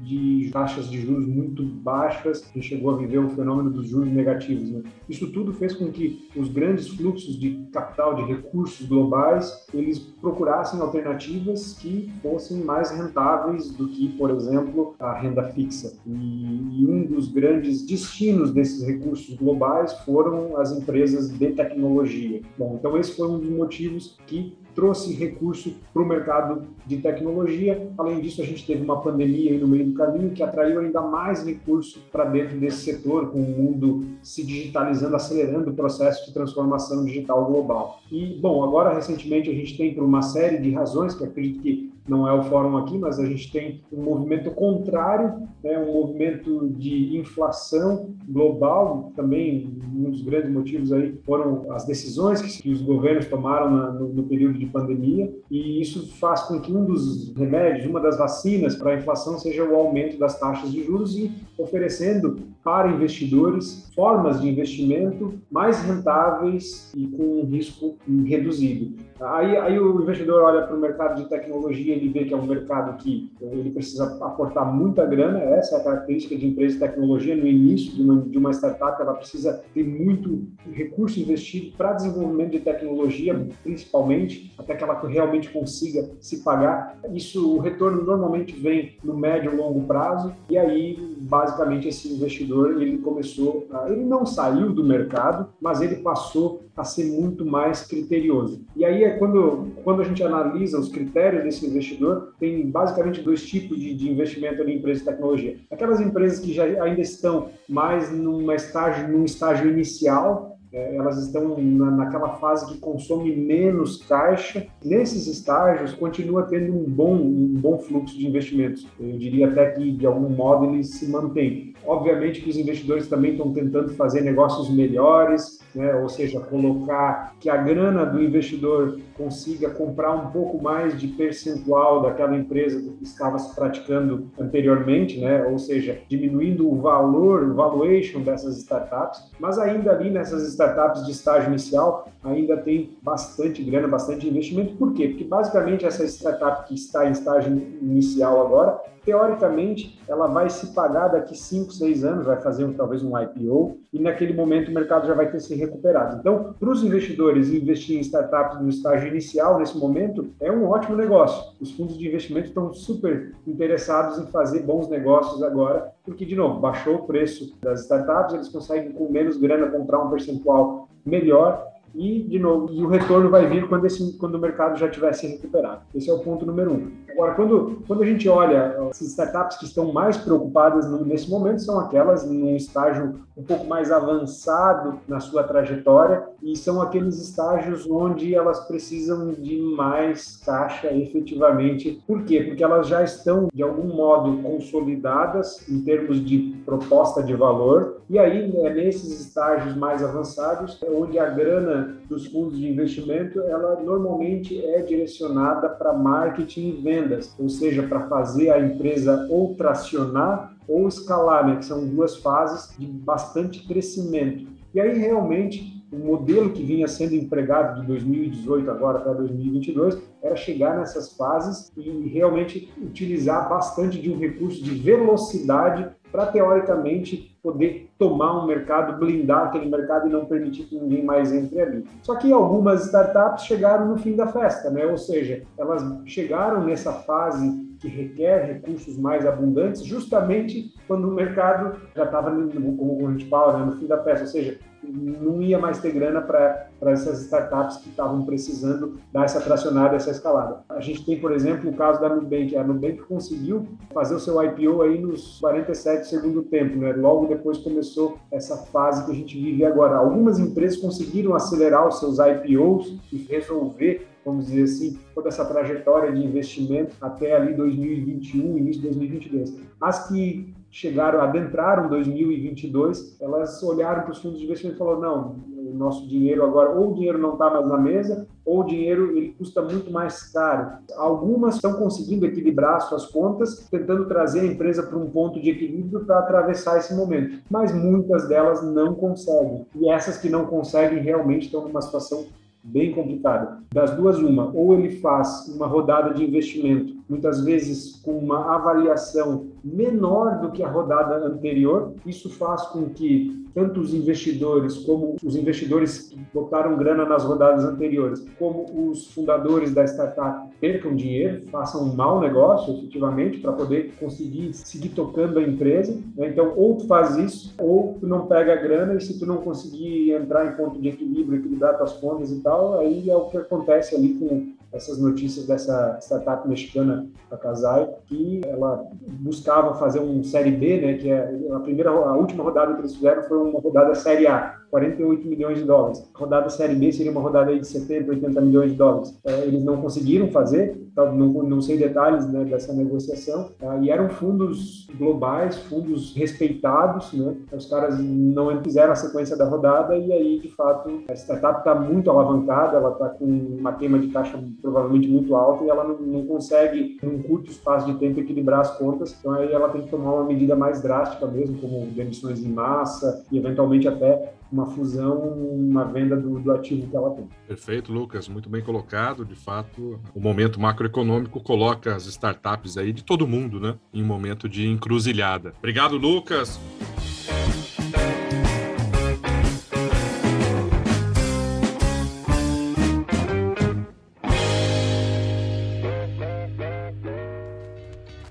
de 0.03 0.51
taxas 0.53 0.89
de 0.89 1.01
juros 1.01 1.27
muito 1.27 1.63
baixas, 1.65 2.51
gente 2.63 2.69
chegou 2.69 2.95
a 2.95 2.97
viver 2.97 3.19
o 3.19 3.29
fenômeno 3.31 3.71
dos 3.71 3.89
juros 3.89 4.09
negativos. 4.23 4.71
Né? 4.71 4.83
Isso 5.09 5.31
tudo 5.33 5.53
fez 5.53 5.75
com 5.75 5.91
que 5.91 6.29
os 6.37 6.49
grandes 6.49 6.89
fluxos 6.89 7.39
de 7.39 7.67
capital, 7.73 8.15
de 8.15 8.23
recursos 8.23 8.87
globais, 8.87 9.67
eles 9.75 9.99
procurassem 9.99 10.81
alternativas 10.81 11.75
que 11.75 12.13
fossem 12.23 12.59
mais 12.59 12.91
rentáveis 12.91 13.71
do 13.73 13.89
que, 13.89 14.09
por 14.11 14.31
exemplo, 14.31 14.95
a 14.99 15.13
renda 15.13 15.43
fixa. 15.49 15.99
E, 16.07 16.87
um 16.89 17.05
dos 17.05 17.29
grandes 17.29 17.87
destinos 17.87 18.53
desses 18.53 18.87
recursos 18.87 19.35
globais 19.35 19.93
foram 20.01 20.57
as 20.57 20.73
empresas 20.73 21.31
de 21.31 21.51
tecnologia. 21.53 22.41
Bom, 22.59 22.77
então 22.79 22.97
esse 22.99 23.17
foi 23.17 23.29
um 23.29 23.39
dos 23.39 23.51
motivos 23.51 24.19
que 24.27 24.57
trouxe 24.75 25.13
recurso 25.15 25.75
para 25.93 26.03
o 26.03 26.07
mercado 26.07 26.63
de 26.87 26.99
tecnologia. 26.99 27.91
Além 27.99 28.21
disso, 28.21 28.43
a 28.43 28.45
gente 28.45 28.67
teve 28.67 28.83
uma 28.83 29.01
pandemia 29.01 29.59
no 29.59 29.69
meio 29.69 29.87
do 29.87 29.95
caminho 29.95 30.31
que 30.31 30.43
atraiu 30.43 30.81
ainda 30.81 31.01
mais 31.01 31.45
recurso 31.45 32.01
para 32.11 32.25
dentro 32.25 32.59
desse 32.59 32.79
setor, 32.79 33.31
com 33.31 33.39
o 33.39 33.43
mundo 33.43 34.07
se 34.23 34.45
digitalizando, 34.45 35.15
acelerando 35.15 35.71
o 35.71 35.75
processo 35.75 36.27
de 36.27 36.33
transformação 36.33 37.05
digital 37.05 37.45
global. 37.45 38.01
E, 38.11 38.39
bom, 38.41 38.65
agora 38.65 38.95
recentemente 38.95 39.51
a 39.51 39.55
gente 39.55 39.77
tem, 39.77 39.95
por 39.95 40.05
uma 40.05 40.23
série 40.23 40.59
de 40.59 40.71
razões, 40.71 41.15
que 41.15 41.25
acredito 41.25 41.61
que 41.61 41.92
não 42.09 42.29
é 42.29 42.33
o 42.33 42.43
fórum 42.43 42.77
aqui, 42.77 42.99
mas 42.99 43.19
a 43.19 43.27
gente 43.27 43.51
tem 43.53 43.83
um 43.93 44.03
movimento 44.03 44.51
contrário, 44.51 45.49
né, 45.63 45.79
um 45.79 45.93
movimento 45.93 46.69
de 46.71 47.17
inflação 47.17 48.15
global, 48.29 49.13
também 49.15 49.73
um 49.95 50.11
dos 50.11 50.23
grandes 50.23 50.51
motivos 50.51 50.93
aí 50.93 51.15
foram 51.25 51.71
as 51.73 51.85
decisões 51.85 52.43
que, 52.43 52.71
os 52.71 52.83
governos 52.83 53.27
tomaram 53.27 53.71
na, 53.71 53.93
no, 53.93 54.09
no, 54.09 54.23
período 54.25 54.59
de 54.59 54.67
pandemia, 54.67 55.33
e 55.51 55.81
isso 55.81 56.13
faz 56.17 56.43
com 56.43 56.61
que 56.61 56.73
um 56.73 56.85
dos 56.85 57.33
remédios, 57.35 57.87
uma 57.87 58.01
das 58.01 58.19
vacinas 58.19 58.75
para 58.75 58.93
a 58.93 58.97
inflação 58.97 59.39
seja 59.39 59.65
o 59.65 59.75
aumento 59.75 60.19
das 60.19 60.39
taxas 60.39 60.73
de 60.73 60.83
juros 60.85 61.17
e 61.17 61.31
oferecendo 61.57 62.52
para 62.63 62.91
investidores 62.91 63.91
formas 63.95 64.41
de 64.41 64.49
investimento 64.49 65.35
mais 65.51 65.83
rentáveis 65.83 66.93
e 66.97 67.07
com 67.07 67.41
um 67.41 67.45
risco 67.45 67.97
reduzido. 68.25 68.97
Aí, 69.21 69.57
aí 69.57 69.79
o 69.79 70.03
investidor 70.03 70.43
olha 70.43 70.67
para 70.67 70.77
o 70.77 70.81
mercado 70.81 71.23
de 71.23 71.29
tecnologia, 71.29 71.95
ele 71.95 72.09
vê 72.09 72.25
que 72.25 72.35
é 72.35 72.37
um 72.37 72.47
mercado 72.47 72.97
que 72.97 73.31
ele 73.41 73.71
precisa 73.71 74.17
aportar 74.25 74.73
muita 74.73 75.07
grana, 75.07 75.39
essa 75.39 75.77
é 75.77 75.81
a 75.81 75.85
característica 75.85 76.37
de 76.37 76.47
empresa 76.47 76.75
de 76.75 76.81
tecnologia. 76.81 77.37
No 77.37 77.47
início 77.47 77.93
de 77.93 78.03
uma, 78.03 78.21
de 78.23 78.39
uma 78.39 78.51
startup, 78.51 79.01
ela 79.01 79.15
precisa 79.15 79.63
ter 79.73 79.85
muito 79.85 80.43
recurso 80.73 81.21
investido 81.21 81.77
para 81.77 81.93
desenvolvimento 81.93 82.51
de 82.51 82.61
tecnologia, 82.61 83.47
principalmente, 83.63 84.53
até 84.59 84.75
que 84.75 84.83
ela 84.83 85.01
realmente 85.07 85.51
consiga 85.51 86.11
se 86.21 86.43
pagar. 86.43 86.99
Isso, 87.13 87.57
o 87.57 87.61
retorno 87.61 88.03
normalmente 88.03 88.59
vem 88.59 88.97
no 89.05 89.17
médio 89.17 89.53
e 89.53 89.57
longo 89.57 89.83
prazo, 89.87 90.33
e 90.51 90.59
aí, 90.59 90.97
basicamente, 91.21 91.89
esse 91.89 92.13
investidor, 92.13 92.52
ele 92.81 92.99
começou, 92.99 93.67
a, 93.73 93.91
ele 93.91 94.05
não 94.05 94.25
saiu 94.25 94.73
do 94.73 94.85
mercado, 94.85 95.49
mas 95.61 95.81
ele 95.81 95.97
passou 95.97 96.63
a 96.77 96.85
ser 96.85 97.05
muito 97.05 97.45
mais 97.45 97.87
criterioso. 97.87 98.65
E 98.75 98.85
aí 98.85 99.05
é 99.05 99.11
quando, 99.19 99.69
quando 99.85 100.03
a 100.03 100.05
gente 100.05 100.23
analisa 100.23 100.79
os 100.79 100.89
critérios 100.89 101.45
desse 101.45 101.67
investidor, 101.67 102.35
tem 102.39 102.71
basicamente 102.71 103.21
dois 103.21 103.45
tipos 103.47 103.79
de, 103.79 103.95
de 103.95 104.11
investimento 104.11 104.63
em 104.63 104.77
empresas 104.77 105.03
de 105.03 105.11
tecnologia. 105.11 105.57
Aquelas 105.71 106.01
empresas 106.01 106.39
que 106.41 106.53
já 106.53 106.65
ainda 106.65 107.01
estão 107.01 107.51
mais 107.69 108.11
numa 108.11 108.55
estágio, 108.55 109.09
num 109.09 109.25
estágio 109.25 109.71
inicial, 109.71 110.52
é, 110.73 110.97
elas 110.97 111.19
estão 111.19 111.57
na, 111.59 111.91
naquela 111.91 112.31
fase 112.37 112.67
que 112.67 112.79
consome 112.79 113.35
menos 113.37 113.99
caixa. 114.05 114.67
Nesses 114.83 115.27
estágios, 115.27 115.93
continua 115.93 116.45
tendo 116.45 116.73
um 116.73 116.85
bom, 116.85 117.15
um 117.15 117.55
bom 117.55 117.79
fluxo 117.79 118.19
de 118.19 118.27
investimentos. 118.27 118.87
Eu 118.99 119.19
diria 119.19 119.49
até 119.49 119.71
que, 119.73 119.91
de 119.93 120.07
algum 120.07 120.31
modo, 120.31 120.67
ele 120.67 120.83
se 120.83 121.11
mantém. 121.11 121.75
Obviamente 121.85 122.41
que 122.41 122.49
os 122.49 122.57
investidores 122.57 123.09
também 123.09 123.33
estão 123.33 123.53
tentando 123.53 123.91
fazer 123.95 124.21
negócios 124.21 124.71
melhores, 124.71 125.59
né? 125.75 125.95
ou 125.97 126.09
seja, 126.09 126.39
colocar 126.39 127.35
que 127.41 127.51
a 127.51 127.57
grana 127.57 128.07
do 128.07 128.23
investidor 128.23 129.01
consiga 129.17 129.69
comprar 129.71 130.13
um 130.13 130.31
pouco 130.31 130.63
mais 130.63 130.99
de 130.99 131.09
percentual 131.09 132.03
daquela 132.03 132.37
empresa 132.37 132.81
que 132.81 133.03
estava 133.03 133.39
se 133.39 133.55
praticando 133.55 134.31
anteriormente, 134.39 135.21
né? 135.21 135.45
ou 135.45 135.59
seja, 135.59 135.99
diminuindo 136.09 136.71
o 136.71 136.81
valor, 136.81 137.43
o 137.43 137.55
valuation 137.55 138.21
dessas 138.21 138.59
startups, 138.59 139.33
mas 139.41 139.59
ainda 139.59 139.91
ali 139.91 140.09
nessas 140.09 140.47
startups 140.49 140.62
de 141.05 141.13
estágio 141.13 141.49
inicial 141.49 142.12
ainda 142.23 142.57
tem 142.57 142.97
bastante 143.03 143.63
grana, 143.63 143.89
bastante 143.89 144.29
investimento. 144.29 144.77
Por 144.77 144.93
quê? 144.93 145.09
Porque 145.09 145.25
basicamente 145.25 145.85
essa 145.85 146.05
startup 146.05 146.67
que 146.67 146.75
está 146.75 147.09
em 147.09 147.13
estágio 147.13 147.53
inicial 147.81 148.45
agora, 148.47 148.81
teoricamente, 149.05 150.01
ela 150.09 150.29
vai 150.29 150.49
se 150.49 150.73
pagar 150.73 151.09
daqui 151.09 151.37
5, 151.37 151.73
6 151.73 152.05
anos, 152.05 152.27
vai 152.27 152.41
fazer 152.41 152.65
um, 152.65 152.73
talvez 152.73 153.03
um 153.03 153.19
IPO, 153.19 153.79
e 153.93 153.99
naquele 153.99 154.33
momento 154.33 154.71
o 154.71 154.75
mercado 154.75 155.07
já 155.07 155.15
vai 155.15 155.31
ter 155.31 155.41
se 155.41 155.55
recuperado. 155.55 156.19
Então, 156.19 156.55
para 156.59 156.71
os 156.71 156.85
investidores 156.85 157.51
investir 157.51 157.97
em 157.97 158.01
startups 158.01 158.61
no 158.61 158.69
estágio 158.69 159.09
inicial, 159.09 159.59
nesse 159.59 159.77
momento, 159.77 160.31
é 160.41 160.51
um 160.51 160.69
ótimo 160.69 160.97
negócio. 160.97 161.53
Os 161.61 161.73
fundos 161.73 161.99
de 161.99 162.07
investimento 162.07 162.49
estão 162.49 162.73
super 162.73 163.35
interessados 163.47 164.19
em 164.19 164.27
fazer 164.29 164.61
bons 164.61 164.89
negócios 164.89 165.43
agora, 165.43 165.93
porque, 166.05 166.25
de 166.25 166.37
novo, 166.37 166.61
baixou 166.61 166.97
o 166.97 167.07
preço 167.07 167.57
das 167.61 167.83
startups, 167.83 168.35
eles 168.35 168.49
conseguem 168.49 168.93
com 168.93 169.11
menos 169.11 169.37
grana 169.37 169.67
comprar 169.69 169.99
um 169.99 170.11
percentual 170.11 170.89
melhor 171.05 171.72
e, 171.95 172.23
de 172.23 172.39
novo, 172.39 172.73
e 172.73 172.83
o 172.83 172.89
retorno 172.89 173.31
vai 173.31 173.47
vir 173.49 173.69
quando, 173.69 173.87
esse, 173.87 174.17
quando 174.19 174.37
o 174.37 174.41
mercado 174.41 174.79
já 174.79 174.89
tiver 174.89 175.13
se 175.13 175.27
recuperado. 175.27 175.83
Esse 175.95 176.11
é 176.11 176.13
o 176.13 176.21
ponto 176.21 176.47
número 176.47 176.73
um. 176.73 176.91
Agora, 177.23 177.37
quando, 177.37 177.85
quando 177.87 178.03
a 178.03 178.07
gente 178.07 178.29
olha 178.29 178.77
as 178.91 179.01
startups 179.01 179.57
que 179.57 179.65
estão 179.65 179.93
mais 179.93 180.17
preocupadas 180.17 180.91
nesse 181.07 181.31
momento, 181.31 181.63
são 181.63 181.79
aquelas 181.79 182.29
num 182.29 182.57
estágio 182.57 183.21
um 183.37 183.45
pouco 183.45 183.65
mais 183.65 183.93
avançado 183.93 184.99
na 185.07 185.21
sua 185.21 185.45
trajetória 185.45 186.25
e 186.43 186.57
são 186.57 186.83
aqueles 186.83 187.23
estágios 187.23 187.89
onde 187.89 188.35
elas 188.35 188.67
precisam 188.67 189.33
de 189.35 189.57
mais 189.57 190.37
caixa 190.39 190.93
efetivamente. 190.93 192.03
Por 192.09 192.25
quê? 192.25 192.43
Porque 192.43 192.65
elas 192.65 192.89
já 192.89 193.05
estão, 193.05 193.47
de 193.55 193.63
algum 193.63 193.95
modo, 193.95 194.43
consolidadas 194.43 195.69
em 195.69 195.81
termos 195.81 196.25
de 196.25 196.61
proposta 196.67 197.23
de 197.23 197.35
valor 197.35 198.03
e 198.13 198.19
aí, 198.19 198.55
é 198.59 198.75
nesses 198.75 199.21
estágios 199.21 199.75
mais 199.75 200.05
avançados, 200.05 200.79
é 200.83 200.91
onde 200.91 201.19
a 201.19 201.31
grana 201.31 201.97
dos 202.11 202.27
fundos 202.27 202.59
de 202.59 202.69
investimento, 202.69 203.41
ela 203.41 203.81
normalmente 203.81 204.63
é 204.63 204.83
direcionada 204.83 205.71
para 205.71 205.95
marketing 205.95 206.69
e 206.69 206.73
vendas, 207.13 207.35
ou 207.39 207.49
seja, 207.49 207.83
para 207.83 208.09
fazer 208.09 208.51
a 208.51 208.61
empresa 208.61 209.27
ou 209.31 209.55
tracionar 209.55 210.57
ou 210.67 210.89
escalar, 210.89 211.47
né, 211.47 211.57
que 211.57 211.65
são 211.65 211.87
duas 211.87 212.17
fases 212.17 212.77
de 212.79 212.87
bastante 212.87 213.67
crescimento. 213.67 214.47
E 214.73 214.81
aí, 214.81 214.97
realmente, 214.97 215.85
o 215.93 215.99
modelo 215.99 216.51
que 216.51 216.63
vinha 216.63 216.89
sendo 216.89 217.15
empregado 217.15 217.81
de 217.81 217.87
2018 217.87 218.71
agora 218.71 219.01
para 219.01 219.13
2022 219.13 219.99
era 220.23 220.35
chegar 220.35 220.79
nessas 220.79 221.15
fases 221.15 221.71
e 221.77 222.09
realmente 222.09 222.73
utilizar 222.81 223.49
bastante 223.49 224.01
de 224.01 224.11
um 224.11 224.19
recurso 224.19 224.63
de 224.63 224.71
velocidade 224.71 225.91
para 226.13 226.27
teoricamente 226.27 227.35
poder 227.43 227.91
tomar 227.99 228.45
um 228.45 228.47
mercado, 228.47 228.99
blindar 228.99 229.49
aquele 229.49 229.67
mercado 229.67 230.07
e 230.07 230.13
não 230.13 230.27
permitir 230.27 230.65
que 230.65 230.79
ninguém 230.79 231.03
mais 231.03 231.33
entre 231.33 231.61
ali. 231.61 231.85
Só 232.03 232.15
que 232.17 232.31
algumas 232.31 232.85
startups 232.85 233.45
chegaram 233.45 233.89
no 233.89 233.97
fim 233.97 234.15
da 234.15 234.27
festa, 234.27 234.71
né? 234.71 234.85
Ou 234.87 234.99
seja, 234.99 235.43
elas 235.59 235.83
chegaram 236.05 236.63
nessa 236.63 236.93
fase 236.93 237.73
que 237.81 237.89
requer 237.89 238.45
recursos 238.45 238.97
mais 238.97 239.27
abundantes, 239.27 239.83
justamente 239.83 240.73
quando 240.87 241.09
o 241.09 241.13
mercado 241.13 241.81
já 241.97 242.05
estava, 242.05 242.31
como 242.31 243.09
a 243.09 243.11
gente 243.11 243.29
fala, 243.29 243.59
no 243.67 243.73
fim 243.73 243.87
da 243.87 244.05
festa, 244.05 244.23
ou 244.23 244.31
seja, 244.31 244.59
não 244.83 245.41
ia 245.41 245.59
mais 245.59 245.81
ter 245.81 245.93
grana 245.93 246.21
para 246.21 246.69
essas 246.87 247.23
startups 247.23 247.77
que 247.79 247.89
estavam 247.91 248.25
precisando 248.25 248.99
dar 249.13 249.25
essa 249.25 249.41
tracionada, 249.41 249.97
essa 249.97 250.11
escalada. 250.11 250.65
A 250.69 250.81
gente 250.81 251.05
tem, 251.05 251.21
por 251.21 251.33
exemplo, 251.33 251.71
o 251.71 251.75
caso 251.75 252.01
da 252.01 252.09
Nubank. 252.09 252.57
A 252.57 252.65
Nubank 252.65 252.99
conseguiu 253.03 253.67
fazer 253.93 254.15
o 254.15 254.21
seu 254.21 254.43
IPO 254.43 254.83
aí 254.83 255.01
nos 255.01 255.39
47 255.41 256.07
segundo 256.07 256.43
tempo, 256.43 256.77
né? 256.77 256.93
Logo 256.93 257.27
depois 257.27 257.59
começou 257.59 258.19
essa 258.31 258.57
fase 258.57 259.05
que 259.05 259.13
a 259.13 259.15
gente 259.15 259.41
vive 259.41 259.65
agora. 259.65 259.97
Algumas 259.97 260.39
empresas 260.39 260.79
conseguiram 260.79 261.35
acelerar 261.35 261.87
os 261.87 261.99
seus 261.99 262.19
IPOs 262.19 262.99
e 263.13 263.17
resolver 263.19 264.07
vamos 264.25 264.47
dizer 264.47 264.63
assim, 264.63 264.99
toda 265.15 265.29
essa 265.29 265.45
trajetória 265.45 266.13
de 266.13 266.25
investimento 266.25 266.95
até 267.01 267.35
ali 267.35 267.55
2021, 267.55 268.57
início 268.57 268.83
de 268.83 268.89
2022. 268.89 269.57
As 269.81 270.09
que 270.09 270.55
chegaram, 270.73 271.21
adentraram 271.21 271.89
2022, 271.91 273.21
elas 273.21 273.63
olharam 273.63 274.03
para 274.03 274.13
os 274.13 274.19
fundos 274.19 274.39
de 274.39 274.47
investimento 274.47 274.77
e 274.77 274.79
falaram, 274.79 275.01
não, 275.01 275.37
o 275.71 275.75
nosso 275.75 276.09
dinheiro 276.09 276.43
agora, 276.43 276.71
ou 276.71 276.91
o 276.91 276.95
dinheiro 276.95 277.19
não 277.19 277.35
está 277.35 277.51
mais 277.51 277.69
na 277.69 277.77
mesa, 277.77 278.27
ou 278.45 278.61
o 278.61 278.65
dinheiro 278.65 279.17
ele 279.17 279.35
custa 279.39 279.61
muito 279.61 279.91
mais 279.91 280.33
caro. 280.33 280.79
Algumas 280.97 281.57
estão 281.57 281.75
conseguindo 281.75 282.25
equilibrar 282.25 282.81
suas 282.81 283.05
contas, 283.05 283.69
tentando 283.71 284.07
trazer 284.07 284.41
a 284.41 284.47
empresa 284.47 284.83
para 284.83 284.99
um 284.99 285.11
ponto 285.11 285.41
de 285.41 285.51
equilíbrio 285.51 286.07
para 286.07 286.19
atravessar 286.19 286.79
esse 286.79 286.95
momento, 286.95 287.39
mas 287.51 287.73
muitas 287.75 288.27
delas 288.27 288.63
não 288.63 288.95
conseguem. 288.95 289.67
E 289.75 289.91
essas 289.91 290.17
que 290.17 290.31
não 290.31 290.47
conseguem 290.47 291.03
realmente 291.03 291.47
estão 291.47 291.69
numa 291.69 291.83
situação 291.83 292.25
bem 292.63 292.93
complicada. 292.93 293.59
Das 293.73 293.91
duas, 293.91 294.19
uma, 294.19 294.51
ou 294.55 294.75
ele 294.75 294.97
faz 294.97 295.49
uma 295.49 295.67
rodada 295.67 296.15
de 296.15 296.25
investimento, 296.25 296.95
muitas 297.13 297.45
vezes 297.45 298.01
com 298.03 298.13
uma 298.13 298.55
avaliação 298.55 299.49
menor 299.63 300.41
do 300.41 300.51
que 300.51 300.63
a 300.63 300.69
rodada 300.69 301.27
anterior, 301.27 301.93
isso 302.07 302.31
faz 302.31 302.63
com 302.69 302.89
que 302.89 303.43
tanto 303.55 303.81
os 303.81 303.93
investidores 303.93 304.79
como 304.79 305.17
os 305.23 305.37
investidores 305.37 306.09
que 306.09 306.19
botaram 306.33 306.75
grana 306.79 307.05
nas 307.05 307.23
rodadas 307.23 307.65
anteriores, 307.67 308.25
como 308.39 308.65
os 308.89 309.13
fundadores 309.13 309.75
da 309.75 309.85
startup 309.85 310.49
percam 310.59 310.97
dinheiro, 310.97 311.43
façam 311.51 311.83
um 311.83 311.95
mau 311.95 312.19
negócio, 312.19 312.73
efetivamente, 312.79 313.41
para 313.41 313.53
poder 313.53 313.93
conseguir 314.01 314.55
seguir 314.55 314.89
tocando 314.91 315.39
a 315.39 315.43
empresa. 315.43 315.93
Né? 316.17 316.29
Então, 316.29 316.55
ou 316.57 316.77
tu 316.77 316.87
faz 316.87 317.19
isso, 317.19 317.55
ou 317.59 317.99
tu 318.01 318.07
não 318.07 318.27
pega 318.27 318.55
a 318.55 318.57
grana 318.57 318.95
e 318.95 319.01
se 319.03 319.19
tu 319.19 319.27
não 319.27 319.37
conseguir 319.39 320.13
entrar 320.13 320.47
em 320.47 320.57
ponto 320.57 320.81
de 320.81 320.89
equilíbrio, 320.89 321.39
equilibrar 321.39 321.77
tuas 321.77 321.93
contas 321.93 322.31
e 322.31 322.41
tal, 322.41 322.79
aí 322.79 323.11
é 323.11 323.15
o 323.15 323.27
que 323.27 323.37
acontece 323.37 323.95
ali 323.95 324.15
com 324.15 324.62
essas 324.73 324.99
notícias 324.99 325.47
dessa 325.47 325.99
startup 326.01 326.49
mexicana, 326.49 327.07
a 327.31 327.37
Casai, 327.37 327.89
que 328.07 328.41
ela 328.47 328.85
buscava 329.21 329.75
fazer 329.75 330.01
um 330.01 330.23
série 330.23 330.51
B, 330.51 330.81
né, 330.81 330.95
que 330.95 331.11
é 331.11 331.37
a 331.53 331.61
primeira, 331.61 331.91
a 331.91 332.17
última 332.17 332.43
rodada 332.43 332.75
que 332.75 332.81
eles 332.81 332.95
fizeram 332.95 333.23
foi 333.25 333.39
uma 333.39 333.61
rodada 333.61 333.95
série 333.95 334.27
A, 334.27 334.59
48 334.71 335.29
milhões 335.29 335.59
de 335.59 335.65
dólares. 335.65 336.03
A 336.15 336.19
rodada 336.19 336.49
série 336.49 336.75
B 336.75 336.91
seria 336.91 337.13
uma 337.13 337.21
rodada 337.21 337.57
de 337.57 337.67
70, 337.67 338.11
80 338.11 338.41
milhões 338.41 338.71
de 338.73 338.77
dólares. 338.77 339.19
É, 339.25 339.45
eles 339.45 339.63
não 339.63 339.81
conseguiram 339.81 340.29
fazer, 340.29 340.82
não, 340.97 341.29
não 341.43 341.61
sei 341.61 341.79
detalhes 341.79 342.27
né, 342.31 342.45
dessa 342.45 342.73
negociação, 342.73 343.51
tá? 343.59 343.79
e 343.79 343.91
eram 343.91 344.11
fundos 344.11 344.87
globais, 344.95 345.57
fundos 345.57 346.15
respeitados, 346.15 347.13
né? 347.13 347.35
Os 347.53 347.67
caras 347.67 347.99
não 347.99 348.63
fizeram 348.63 348.93
a 348.93 348.97
sequência 348.97 349.37
da 349.37 349.45
rodada 349.45 349.97
e 349.97 350.13
aí, 350.13 350.39
de 350.41 350.49
fato, 350.49 351.03
a 351.09 351.15
startup 351.15 351.61
está 351.61 351.75
muito 351.75 352.11
alavancada, 352.11 352.77
ela 352.77 352.93
está 352.93 353.09
com 353.09 353.25
uma 353.25 353.73
queima 353.73 353.99
de 353.99 354.09
caixa 354.09 354.39
provavelmente 354.61 355.09
muito 355.09 355.35
alta 355.35 355.65
e 355.65 355.71
ela 355.71 355.85
não, 355.85 355.99
não 355.99 356.27
consegue, 356.27 356.99
num 357.03 357.23
curto 357.23 357.51
espaço 357.51 357.87
de 357.87 357.99
tempo, 357.99 358.21
equilibrar 358.21 358.61
as 358.61 358.77
contas. 358.77 359.17
Então 359.19 359.33
aí 359.33 359.51
ela 359.53 359.69
tem 359.71 359.83
que 359.83 359.91
tomar 359.91 360.15
uma 360.15 360.25
medida 360.25 360.55
mais 360.55 360.83
drástica 360.83 361.27
mesmo, 361.27 361.59
como 361.59 361.87
demissões 361.87 362.45
em 362.45 362.49
massa 362.49 363.25
e 363.33 363.39
eventualmente 363.39 363.89
até 363.89 364.35
uma 364.53 364.67
fusão, 364.67 365.19
uma 365.19 365.85
venda 365.85 366.15
do, 366.15 366.39
do, 366.39 366.53
ativo 366.53 366.87
que 366.87 366.95
ela 366.95 367.11
tem. 367.15 367.27
Perfeito, 367.49 367.91
Lucas, 367.91 368.29
muito 368.29 368.51
bem 368.51 368.63
colocado. 368.63 369.25
De 369.25 369.35
fato, 369.35 369.99
o 370.15 370.21
momento 370.21 370.61
macroeconômico 370.61 371.41
coloca 371.41 371.95
as 371.95 372.05
startups 372.05 372.77
aí 372.77 372.93
de 372.93 373.03
todo 373.03 373.27
mundo, 373.27 373.59
né, 373.59 373.77
em 373.93 374.03
um 374.03 374.07
momento 374.07 374.49
de 374.49 374.69
encruzilhada. 374.69 375.55
Obrigado, 375.59 375.97
Lucas. 375.97 376.61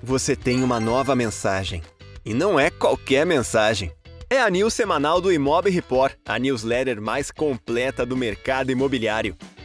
Você 0.00 0.36
tem 0.36 0.62
uma 0.62 0.78
nova 0.78 1.16
mensagem. 1.16 1.82
E 2.24 2.34
não 2.34 2.60
é 2.60 2.70
qualquer 2.70 3.26
mensagem. 3.26 3.90
É 4.32 4.40
a 4.40 4.48
news 4.48 4.72
semanal 4.72 5.20
do 5.20 5.30
Imob 5.30 5.68
Report, 5.68 6.14
a 6.24 6.38
newsletter 6.38 7.02
mais 7.02 7.30
completa 7.30 8.06
do 8.06 8.16
mercado 8.16 8.72
imobiliário. 8.72 9.36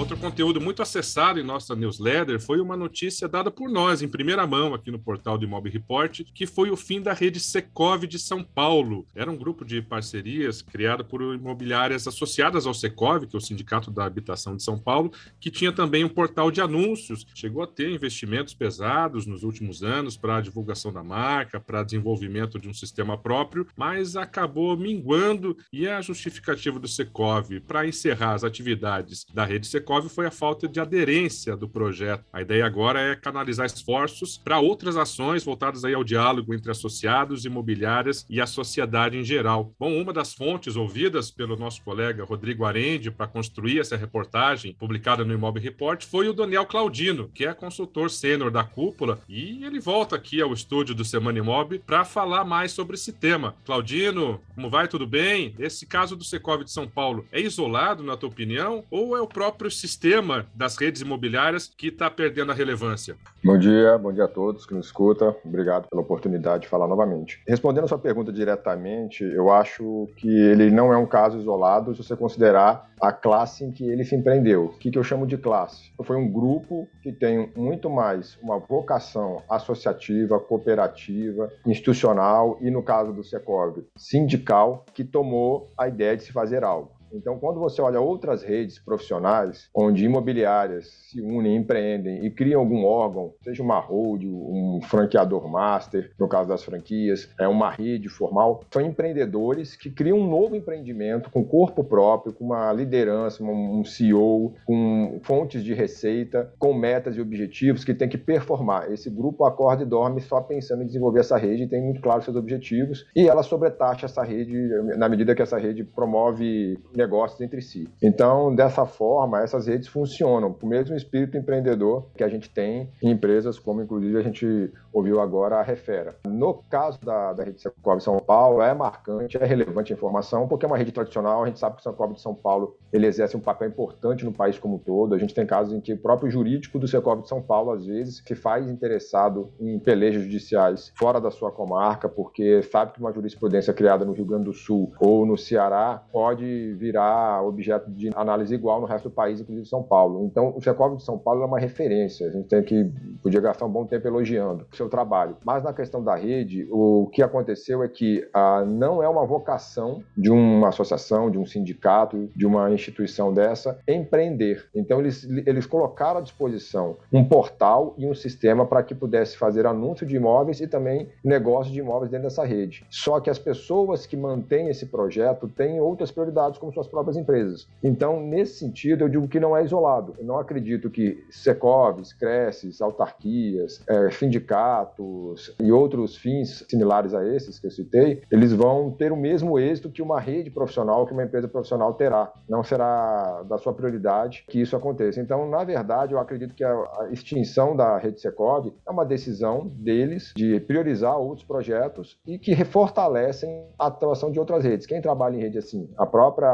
Outro 0.00 0.16
conteúdo 0.16 0.62
muito 0.62 0.80
acessado 0.80 1.38
em 1.38 1.42
nossa 1.42 1.76
newsletter 1.76 2.40
foi 2.40 2.58
uma 2.58 2.74
notícia 2.74 3.28
dada 3.28 3.50
por 3.50 3.68
nós, 3.68 4.00
em 4.00 4.08
primeira 4.08 4.46
mão, 4.46 4.72
aqui 4.72 4.90
no 4.90 4.98
portal 4.98 5.36
do 5.36 5.44
Imob 5.44 5.68
Report, 5.68 6.22
que 6.32 6.46
foi 6.46 6.70
o 6.70 6.76
fim 6.76 7.02
da 7.02 7.12
rede 7.12 7.38
Secov 7.38 8.06
de 8.06 8.18
São 8.18 8.42
Paulo. 8.42 9.06
Era 9.14 9.30
um 9.30 9.36
grupo 9.36 9.62
de 9.62 9.82
parcerias 9.82 10.62
criado 10.62 11.04
por 11.04 11.20
imobiliárias 11.20 12.08
associadas 12.08 12.66
ao 12.66 12.72
Secov, 12.72 13.26
que 13.26 13.36
é 13.36 13.38
o 13.38 13.42
Sindicato 13.42 13.90
da 13.90 14.06
Habitação 14.06 14.56
de 14.56 14.62
São 14.62 14.78
Paulo, 14.78 15.12
que 15.38 15.50
tinha 15.50 15.70
também 15.70 16.02
um 16.02 16.08
portal 16.08 16.50
de 16.50 16.62
anúncios. 16.62 17.26
Chegou 17.34 17.62
a 17.62 17.66
ter 17.66 17.90
investimentos 17.90 18.54
pesados 18.54 19.26
nos 19.26 19.42
últimos 19.42 19.82
anos 19.82 20.16
para 20.16 20.38
a 20.38 20.40
divulgação 20.40 20.90
da 20.90 21.04
marca, 21.04 21.60
para 21.60 21.84
desenvolvimento 21.84 22.58
de 22.58 22.70
um 22.70 22.74
sistema 22.74 23.18
próprio, 23.18 23.66
mas 23.76 24.16
acabou 24.16 24.74
minguando 24.78 25.58
e 25.70 25.86
a 25.86 26.00
justificativa 26.00 26.78
do 26.78 26.88
Secov 26.88 27.60
para 27.68 27.86
encerrar 27.86 28.32
as 28.32 28.44
atividades 28.44 29.26
da 29.34 29.44
rede 29.44 29.66
Secov 29.66 29.89
Foi 30.08 30.26
a 30.26 30.30
falta 30.30 30.68
de 30.68 30.78
aderência 30.78 31.56
do 31.56 31.68
projeto. 31.68 32.24
A 32.32 32.40
ideia 32.40 32.64
agora 32.64 33.00
é 33.00 33.16
canalizar 33.16 33.66
esforços 33.66 34.38
para 34.38 34.60
outras 34.60 34.96
ações 34.96 35.42
voltadas 35.42 35.84
aí 35.84 35.94
ao 35.94 36.04
diálogo 36.04 36.54
entre 36.54 36.70
associados, 36.70 37.44
imobiliárias 37.44 38.24
e 38.30 38.40
a 38.40 38.46
sociedade 38.46 39.18
em 39.18 39.24
geral. 39.24 39.72
Bom, 39.78 40.00
uma 40.00 40.12
das 40.12 40.32
fontes 40.32 40.76
ouvidas 40.76 41.30
pelo 41.30 41.56
nosso 41.56 41.82
colega 41.82 42.24
Rodrigo 42.24 42.64
Arende 42.64 43.10
para 43.10 43.26
construir 43.26 43.80
essa 43.80 43.96
reportagem 43.96 44.74
publicada 44.74 45.24
no 45.24 45.34
Imob 45.34 45.58
Report 45.58 46.04
foi 46.04 46.28
o 46.28 46.32
Daniel 46.32 46.66
Claudino, 46.66 47.28
que 47.34 47.44
é 47.44 47.52
consultor 47.52 48.10
sênior 48.10 48.50
da 48.50 48.62
Cúpula, 48.62 49.20
e 49.28 49.64
ele 49.64 49.80
volta 49.80 50.16
aqui 50.16 50.40
ao 50.40 50.52
estúdio 50.52 50.94
do 50.94 51.04
Semana 51.04 51.38
Imob 51.38 51.78
para 51.80 52.04
falar 52.04 52.44
mais 52.44 52.72
sobre 52.72 52.94
esse 52.94 53.12
tema. 53.12 53.54
Claudino, 53.64 54.40
como 54.54 54.70
vai? 54.70 54.86
Tudo 54.86 55.06
bem? 55.06 55.54
Esse 55.58 55.86
caso 55.86 56.14
do 56.14 56.24
Secov 56.24 56.62
de 56.64 56.70
São 56.70 56.86
Paulo 56.86 57.26
é 57.32 57.40
isolado, 57.40 58.02
na 58.02 58.16
tua 58.16 58.28
opinião, 58.28 58.84
ou 58.90 59.16
é 59.16 59.20
o 59.20 59.26
próprio 59.26 59.69
próprio 59.70 59.72
sistema 59.72 60.46
das 60.54 60.76
redes 60.76 61.00
imobiliárias 61.00 61.68
que 61.68 61.88
está 61.88 62.10
perdendo 62.10 62.50
a 62.50 62.54
relevância? 62.54 63.16
Bom 63.42 63.56
dia, 63.56 63.96
bom 63.96 64.12
dia 64.12 64.24
a 64.24 64.28
todos 64.28 64.66
que 64.66 64.74
nos 64.74 64.86
escutam. 64.86 65.34
Obrigado 65.44 65.88
pela 65.88 66.02
oportunidade 66.02 66.64
de 66.64 66.68
falar 66.68 66.88
novamente. 66.88 67.40
Respondendo 67.46 67.84
a 67.84 67.88
sua 67.88 67.98
pergunta 67.98 68.32
diretamente, 68.32 69.22
eu 69.22 69.50
acho 69.50 70.08
que 70.16 70.28
ele 70.28 70.70
não 70.70 70.92
é 70.92 70.96
um 70.96 71.06
caso 71.06 71.38
isolado 71.38 71.94
se 71.94 72.02
você 72.02 72.16
considerar 72.16 72.90
a 73.00 73.12
classe 73.12 73.64
em 73.64 73.70
que 73.70 73.88
ele 73.88 74.04
se 74.04 74.14
empreendeu. 74.14 74.66
O 74.66 74.78
que, 74.78 74.90
eu 74.94 75.04
chamo 75.04 75.26
de 75.26 75.38
classe? 75.38 75.92
Foi 76.02 76.16
um 76.16 76.30
grupo 76.30 76.86
que 77.02 77.12
tem 77.12 77.50
muito 77.56 77.88
mais 77.88 78.36
uma 78.42 78.58
vocação 78.58 79.42
associativa, 79.48 80.38
cooperativa, 80.38 81.50
institucional 81.64 82.58
e, 82.60 82.70
no 82.70 82.82
caso 82.82 83.12
do 83.12 83.24
Secov, 83.24 83.78
sindical, 83.96 84.84
que 84.92 85.04
tomou 85.04 85.68
a 85.78 85.88
ideia 85.88 86.16
de 86.16 86.24
se 86.24 86.32
fazer 86.32 86.62
algo. 86.62 86.99
Então, 87.12 87.38
quando 87.38 87.58
você 87.58 87.80
olha 87.80 88.00
outras 88.00 88.42
redes 88.42 88.78
profissionais, 88.78 89.68
onde 89.74 90.04
imobiliárias 90.04 90.88
se 91.10 91.20
unem, 91.20 91.56
empreendem 91.56 92.24
e 92.24 92.30
criam 92.30 92.60
algum 92.60 92.84
órgão, 92.84 93.34
seja 93.42 93.62
uma 93.62 93.78
hold, 93.78 94.24
um 94.24 94.80
franqueador 94.82 95.48
master, 95.48 96.12
no 96.18 96.28
caso 96.28 96.48
das 96.48 96.62
franquias, 96.62 97.28
é 97.38 97.48
uma 97.48 97.70
rede 97.70 98.08
formal, 98.08 98.62
são 98.70 98.82
empreendedores 98.82 99.76
que 99.76 99.90
criam 99.90 100.18
um 100.18 100.28
novo 100.28 100.54
empreendimento 100.54 101.30
com 101.30 101.44
corpo 101.44 101.82
próprio, 101.82 102.32
com 102.32 102.44
uma 102.44 102.72
liderança, 102.72 103.42
um 103.42 103.84
CEO, 103.84 104.54
com 104.64 105.18
fontes 105.22 105.64
de 105.64 105.74
receita, 105.74 106.52
com 106.58 106.72
metas 106.72 107.16
e 107.16 107.20
objetivos 107.20 107.84
que 107.84 107.94
tem 107.94 108.08
que 108.08 108.18
performar. 108.18 108.90
Esse 108.92 109.10
grupo 109.10 109.44
acorda 109.44 109.82
e 109.82 109.86
dorme 109.86 110.20
só 110.20 110.40
pensando 110.40 110.82
em 110.82 110.86
desenvolver 110.86 111.20
essa 111.20 111.36
rede 111.36 111.66
tem 111.66 111.82
muito 111.82 112.00
claro 112.00 112.22
seus 112.22 112.36
objetivos 112.36 113.06
e 113.14 113.28
ela 113.28 113.42
sobretaxa 113.42 114.06
essa 114.06 114.22
rede 114.22 114.56
na 114.96 115.08
medida 115.08 115.34
que 115.34 115.42
essa 115.42 115.58
rede 115.58 115.84
promove 115.84 116.78
negócios 117.00 117.40
entre 117.40 117.62
si. 117.62 117.88
Então, 118.02 118.54
dessa 118.54 118.84
forma, 118.84 119.40
essas 119.42 119.66
redes 119.66 119.88
funcionam 119.88 120.52
com 120.52 120.66
o 120.66 120.68
mesmo 120.68 120.94
espírito 120.94 121.36
empreendedor 121.36 122.06
que 122.14 122.22
a 122.22 122.28
gente 122.28 122.50
tem 122.50 122.90
em 123.02 123.10
empresas 123.10 123.58
como, 123.58 123.82
inclusive, 123.82 124.18
a 124.18 124.22
gente 124.22 124.72
ouviu 124.92 125.20
agora 125.20 125.56
a 125.56 125.62
Refera. 125.62 126.16
No 126.26 126.54
caso 126.68 127.00
da, 127.00 127.32
da 127.32 127.44
rede 127.44 127.60
Secov 127.60 128.00
São 128.00 128.18
Paulo, 128.18 128.60
é 128.60 128.74
marcante, 128.74 129.38
é 129.38 129.44
relevante 129.44 129.92
a 129.92 129.96
informação, 129.96 130.46
porque 130.48 130.64
é 130.64 130.68
uma 130.68 130.76
rede 130.76 130.92
tradicional, 130.92 131.42
a 131.42 131.46
gente 131.46 131.58
sabe 131.58 131.76
que 131.76 131.80
o 131.80 131.84
Secov 131.84 132.12
de 132.12 132.20
São 132.20 132.34
Paulo 132.34 132.76
ele 132.92 133.06
exerce 133.06 133.36
um 133.36 133.40
papel 133.40 133.68
importante 133.68 134.24
no 134.24 134.32
país 134.32 134.58
como 134.58 134.76
um 134.76 134.78
todo. 134.78 135.14
A 135.14 135.18
gente 135.18 135.34
tem 135.34 135.46
casos 135.46 135.72
em 135.72 135.80
que 135.80 135.92
o 135.92 135.98
próprio 135.98 136.30
jurídico 136.30 136.78
do 136.78 136.88
Secov 136.88 137.22
de 137.22 137.28
São 137.28 137.40
Paulo, 137.40 137.70
às 137.70 137.86
vezes, 137.86 138.22
se 138.26 138.34
faz 138.34 138.68
interessado 138.68 139.52
em 139.60 139.78
pelejas 139.78 140.22
judiciais 140.22 140.92
fora 140.98 141.20
da 141.20 141.30
sua 141.30 141.50
comarca, 141.50 142.08
porque 142.08 142.62
sabe 142.62 142.92
que 142.92 143.00
uma 143.00 143.12
jurisprudência 143.12 143.72
criada 143.72 144.04
no 144.04 144.12
Rio 144.12 144.24
Grande 144.24 144.44
do 144.44 144.52
Sul 144.52 144.92
ou 144.98 145.24
no 145.24 145.36
Ceará 145.36 146.02
pode 146.12 146.74
virar 146.90 147.42
objeto 147.44 147.90
de 147.90 148.10
análise 148.14 148.54
igual 148.54 148.80
no 148.80 148.86
resto 148.86 149.08
do 149.08 149.14
país, 149.14 149.40
inclusive 149.40 149.66
São 149.66 149.82
Paulo. 149.82 150.24
Então, 150.24 150.52
o 150.56 150.60
Secov 150.60 150.96
de 150.96 151.04
São 151.04 151.16
Paulo 151.18 151.42
é 151.42 151.46
uma 151.46 151.58
referência. 151.58 152.26
A 152.26 152.30
gente 152.30 152.48
tem 152.48 152.62
que 152.62 152.90
podia 153.22 153.40
gastar 153.40 153.66
um 153.66 153.70
bom 153.70 153.84
tempo 153.86 154.06
elogiando 154.06 154.66
o 154.72 154.76
seu 154.76 154.88
trabalho. 154.88 155.36
Mas 155.44 155.62
na 155.62 155.72
questão 155.72 156.02
da 156.02 156.14
rede, 156.14 156.66
o 156.70 157.08
que 157.12 157.22
aconteceu 157.22 157.82
é 157.82 157.88
que 157.88 158.26
ah, 158.32 158.64
não 158.66 159.02
é 159.02 159.08
uma 159.08 159.24
vocação 159.24 160.02
de 160.16 160.30
uma 160.30 160.68
associação, 160.68 161.30
de 161.30 161.38
um 161.38 161.46
sindicato, 161.46 162.30
de 162.34 162.46
uma 162.46 162.70
instituição 162.70 163.32
dessa 163.32 163.78
empreender. 163.86 164.66
Então, 164.74 165.00
eles, 165.00 165.24
eles 165.46 165.66
colocaram 165.66 166.18
à 166.18 166.22
disposição 166.22 166.96
um 167.12 167.24
portal 167.24 167.94
e 167.96 168.06
um 168.06 168.14
sistema 168.14 168.66
para 168.66 168.82
que 168.82 168.94
pudesse 168.94 169.36
fazer 169.36 169.66
anúncio 169.66 170.06
de 170.06 170.16
imóveis 170.16 170.60
e 170.60 170.66
também 170.66 171.08
negócio 171.24 171.72
de 171.72 171.78
imóveis 171.78 172.10
dentro 172.10 172.26
dessa 172.26 172.44
rede. 172.44 172.84
Só 172.90 173.20
que 173.20 173.30
as 173.30 173.38
pessoas 173.38 174.06
que 174.06 174.16
mantêm 174.16 174.68
esse 174.68 174.86
projeto 174.86 175.48
têm 175.48 175.80
outras 175.80 176.10
prioridades, 176.10 176.58
como 176.58 176.72
suas 176.80 176.88
próprias 176.88 177.16
empresas. 177.16 177.68
Então, 177.82 178.20
nesse 178.20 178.58
sentido, 178.58 179.04
eu 179.04 179.08
digo 179.08 179.28
que 179.28 179.38
não 179.38 179.56
é 179.56 179.62
isolado. 179.62 180.14
Eu 180.18 180.24
não 180.24 180.38
acredito 180.38 180.90
que 180.90 181.22
Secovs, 181.30 182.12
Cresces, 182.12 182.80
autarquias, 182.80 183.82
é, 183.88 184.10
sindicatos 184.10 185.54
e 185.60 185.70
outros 185.70 186.16
fins 186.16 186.64
similares 186.68 187.14
a 187.14 187.26
esses 187.26 187.58
que 187.58 187.66
eu 187.66 187.70
citei, 187.70 188.22
eles 188.30 188.52
vão 188.52 188.90
ter 188.90 189.12
o 189.12 189.16
mesmo 189.16 189.58
êxito 189.58 189.90
que 189.90 190.02
uma 190.02 190.20
rede 190.20 190.50
profissional, 190.50 191.06
que 191.06 191.12
uma 191.12 191.24
empresa 191.24 191.48
profissional 191.48 191.94
terá. 191.94 192.32
Não 192.48 192.62
será 192.62 193.42
da 193.42 193.58
sua 193.58 193.72
prioridade 193.72 194.44
que 194.48 194.60
isso 194.60 194.76
aconteça. 194.76 195.20
Então, 195.20 195.48
na 195.48 195.64
verdade, 195.64 196.14
eu 196.14 196.18
acredito 196.18 196.54
que 196.54 196.64
a 196.64 197.08
extinção 197.10 197.76
da 197.76 197.98
rede 197.98 198.20
Secov 198.20 198.72
é 198.86 198.90
uma 198.90 199.04
decisão 199.04 199.66
deles 199.66 200.32
de 200.34 200.60
priorizar 200.60 201.18
outros 201.18 201.46
projetos 201.46 202.18
e 202.26 202.38
que 202.38 202.64
fortalecem 202.64 203.66
a 203.78 203.86
atuação 203.86 204.30
de 204.30 204.38
outras 204.38 204.64
redes. 204.64 204.86
Quem 204.86 205.00
trabalha 205.00 205.36
em 205.36 205.40
rede 205.40 205.58
assim, 205.58 205.88
a 205.96 206.06
própria 206.06 206.50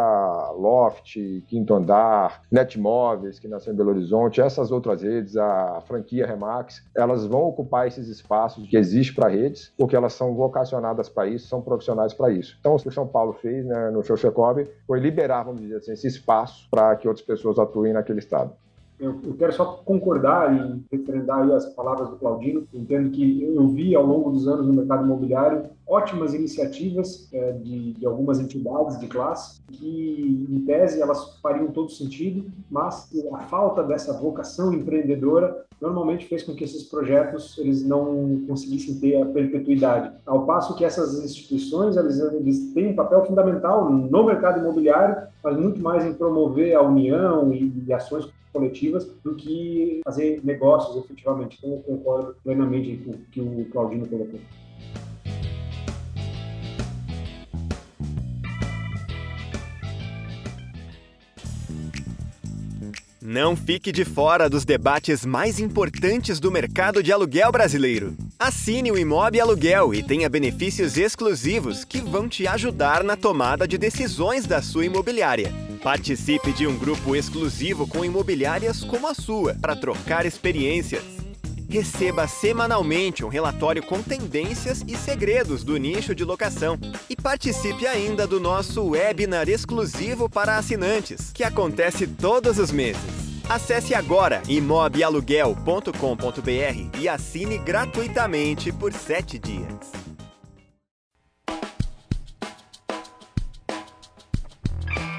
Loft, 0.53 1.17
Quinto 1.47 1.75
Andar, 1.75 2.43
Netmóveis, 2.51 3.39
que 3.39 3.49
nasceu 3.49 3.73
em 3.73 3.77
Belo 3.77 3.91
Horizonte, 3.91 4.41
essas 4.41 4.71
outras 4.71 5.03
redes, 5.03 5.37
a 5.37 5.81
franquia 5.87 6.27
Remax, 6.27 6.85
elas 6.97 7.27
vão 7.27 7.43
ocupar 7.43 7.87
esses 7.87 8.09
espaços 8.09 8.69
que 8.69 8.77
existem 8.77 9.15
para 9.15 9.29
redes, 9.29 9.73
porque 9.77 9.97
elas 9.97 10.13
são 10.13 10.35
vocacionadas 10.35 11.09
para 11.09 11.27
isso, 11.27 11.49
são 11.49 11.61
profissionais 11.61 12.13
para 12.13 12.31
isso. 12.31 12.57
Então, 12.61 12.75
o 12.75 12.79
que 12.79 12.89
o 12.89 12.93
São 12.93 13.07
Paulo 13.07 13.33
fez 13.35 13.65
né, 13.65 13.91
no 13.91 14.03
seu 14.03 14.17
Secob 14.17 14.69
foi 14.87 15.01
liberar, 15.01 15.45
vamos 15.45 15.61
dizer 15.61 15.77
assim, 15.77 15.93
esse 15.93 16.07
espaço 16.07 16.69
para 16.71 16.95
que 16.97 17.09
outras 17.09 17.27
pessoas 17.27 17.59
atuem 17.59 17.93
naquele 17.93 18.19
estado. 18.19 18.53
Eu, 18.99 19.21
eu, 19.25 19.35
quero 19.35 19.53
só 19.53 19.65
concordar 19.85 20.55
e 20.55 20.97
referendar 20.97 21.51
as 21.51 21.67
palavras 21.75 22.09
do 22.09 22.17
Claudino. 22.17 22.67
entendo 22.73 23.11
que 23.11 23.43
eu 23.43 23.69
vi 23.69 23.95
ao 23.95 24.07
longo 24.07 24.31
dos 24.31 24.49
anos 24.49 24.67
no 24.67 24.73
mercado 24.73 25.05
imobiliário 25.05 25.65
ótimas 25.87 26.35
iniciativas 26.35 27.29
é, 27.33 27.53
de, 27.53 27.93
de, 27.93 28.07
algumas 28.07 28.41
entidades 28.41 28.99
de 28.99 29.07
classe 29.07 29.61
que, 29.71 30.47
em 30.51 30.61
tese, 30.61 31.01
elas 31.01 31.39
fariam 31.41 31.69
todo 31.69 31.91
sentido, 31.91 32.45
mas 32.71 33.09
a 33.33 33.39
falta 33.41 33.83
dessa 33.83 34.13
vocação 34.15 34.73
empreendedora 34.73 35.65
normalmente 35.81 36.27
fez 36.27 36.43
com 36.43 36.55
que 36.55 36.65
esses 36.65 36.85
projetos 36.85 37.57
eles 37.59 37.85
não 37.85 38.43
conseguissem 38.49 38.99
ter 38.99 39.21
a 39.21 39.27
perpetuidade. 39.27 40.11
Ao 40.25 40.47
passo 40.47 40.75
que 40.75 40.85
essas 40.85 41.23
instituições 41.23 41.97
eles, 41.97 42.19
eles 42.19 42.73
têm 42.73 42.89
um 42.89 42.97
papel 42.97 43.25
fundamental 43.27 43.91
no 43.91 44.25
mercado 44.25 44.61
imobiliário, 44.61 45.29
mas 45.45 45.57
muito 45.57 45.81
mais 45.81 46.05
em 46.05 46.15
promover 46.15 46.75
a 46.75 46.83
união 46.83 47.53
e, 47.53 47.73
e 47.87 47.93
ações 47.93 48.27
coletivas 48.57 49.07
do 49.23 49.35
que 49.35 50.01
fazer 50.05 50.41
negócios 50.43 51.05
efetivamente. 51.05 51.59
Então, 51.59 51.73
eu 51.73 51.79
concordo 51.83 52.37
plenamente 52.43 52.97
com 53.05 53.11
o 53.11 53.19
que 53.31 53.41
o 53.41 53.67
Claudino 53.71 54.07
colocou. 54.09 54.41
Não 63.21 63.57
fique 63.57 63.91
de 63.91 64.05
fora 64.05 64.49
dos 64.49 64.65
debates 64.65 65.27
mais 65.27 65.59
importantes 65.59 66.39
do 66.39 66.51
mercado 66.51 67.03
de 67.03 67.13
aluguel 67.13 67.51
brasileiro. 67.51 68.17
Assine 68.39 68.93
o 68.93 68.97
Imob 68.97 69.39
Aluguel 69.41 69.93
e 69.93 70.03
tenha 70.03 70.29
benefícios 70.29 70.97
exclusivos 70.97 71.85
que 71.85 72.01
vão 72.01 72.29
te 72.29 72.47
ajudar 72.47 73.03
na 73.03 73.17
tomada 73.17 73.67
de 73.67 73.77
decisões 73.77 74.47
da 74.47 74.63
sua 74.63 74.87
imobiliária. 74.87 75.66
Participe 75.87 76.53
de 76.53 76.67
um 76.67 76.77
grupo 76.77 77.15
exclusivo 77.15 77.87
com 77.87 78.05
imobiliárias 78.05 78.83
como 78.83 79.07
a 79.07 79.15
sua 79.15 79.55
para 79.55 79.77
trocar 79.77 80.27
experiências. 80.27 81.05
Receba 81.69 82.27
semanalmente 82.27 83.25
um 83.25 83.29
relatório 83.29 83.85
com 83.85 84.03
tendências 84.03 84.83
e 84.89 84.97
segredos 84.97 85.63
do 85.63 85.77
nicho 85.77 86.13
de 86.13 86.25
locação. 86.25 86.77
E 87.09 87.15
participe 87.15 87.87
ainda 87.87 88.27
do 88.27 88.41
nosso 88.41 88.85
webinar 88.85 89.49
exclusivo 89.49 90.29
para 90.29 90.59
assinantes, 90.59 91.31
que 91.33 91.45
acontece 91.45 92.05
todos 92.05 92.59
os 92.59 92.73
meses. 92.73 93.01
Acesse 93.49 93.95
agora 93.95 94.43
imobialuguel.com.br 94.49 96.99
e 96.99 97.09
assine 97.09 97.59
gratuitamente 97.59 98.73
por 98.73 98.93
7 98.93 99.39
dias. 99.39 99.96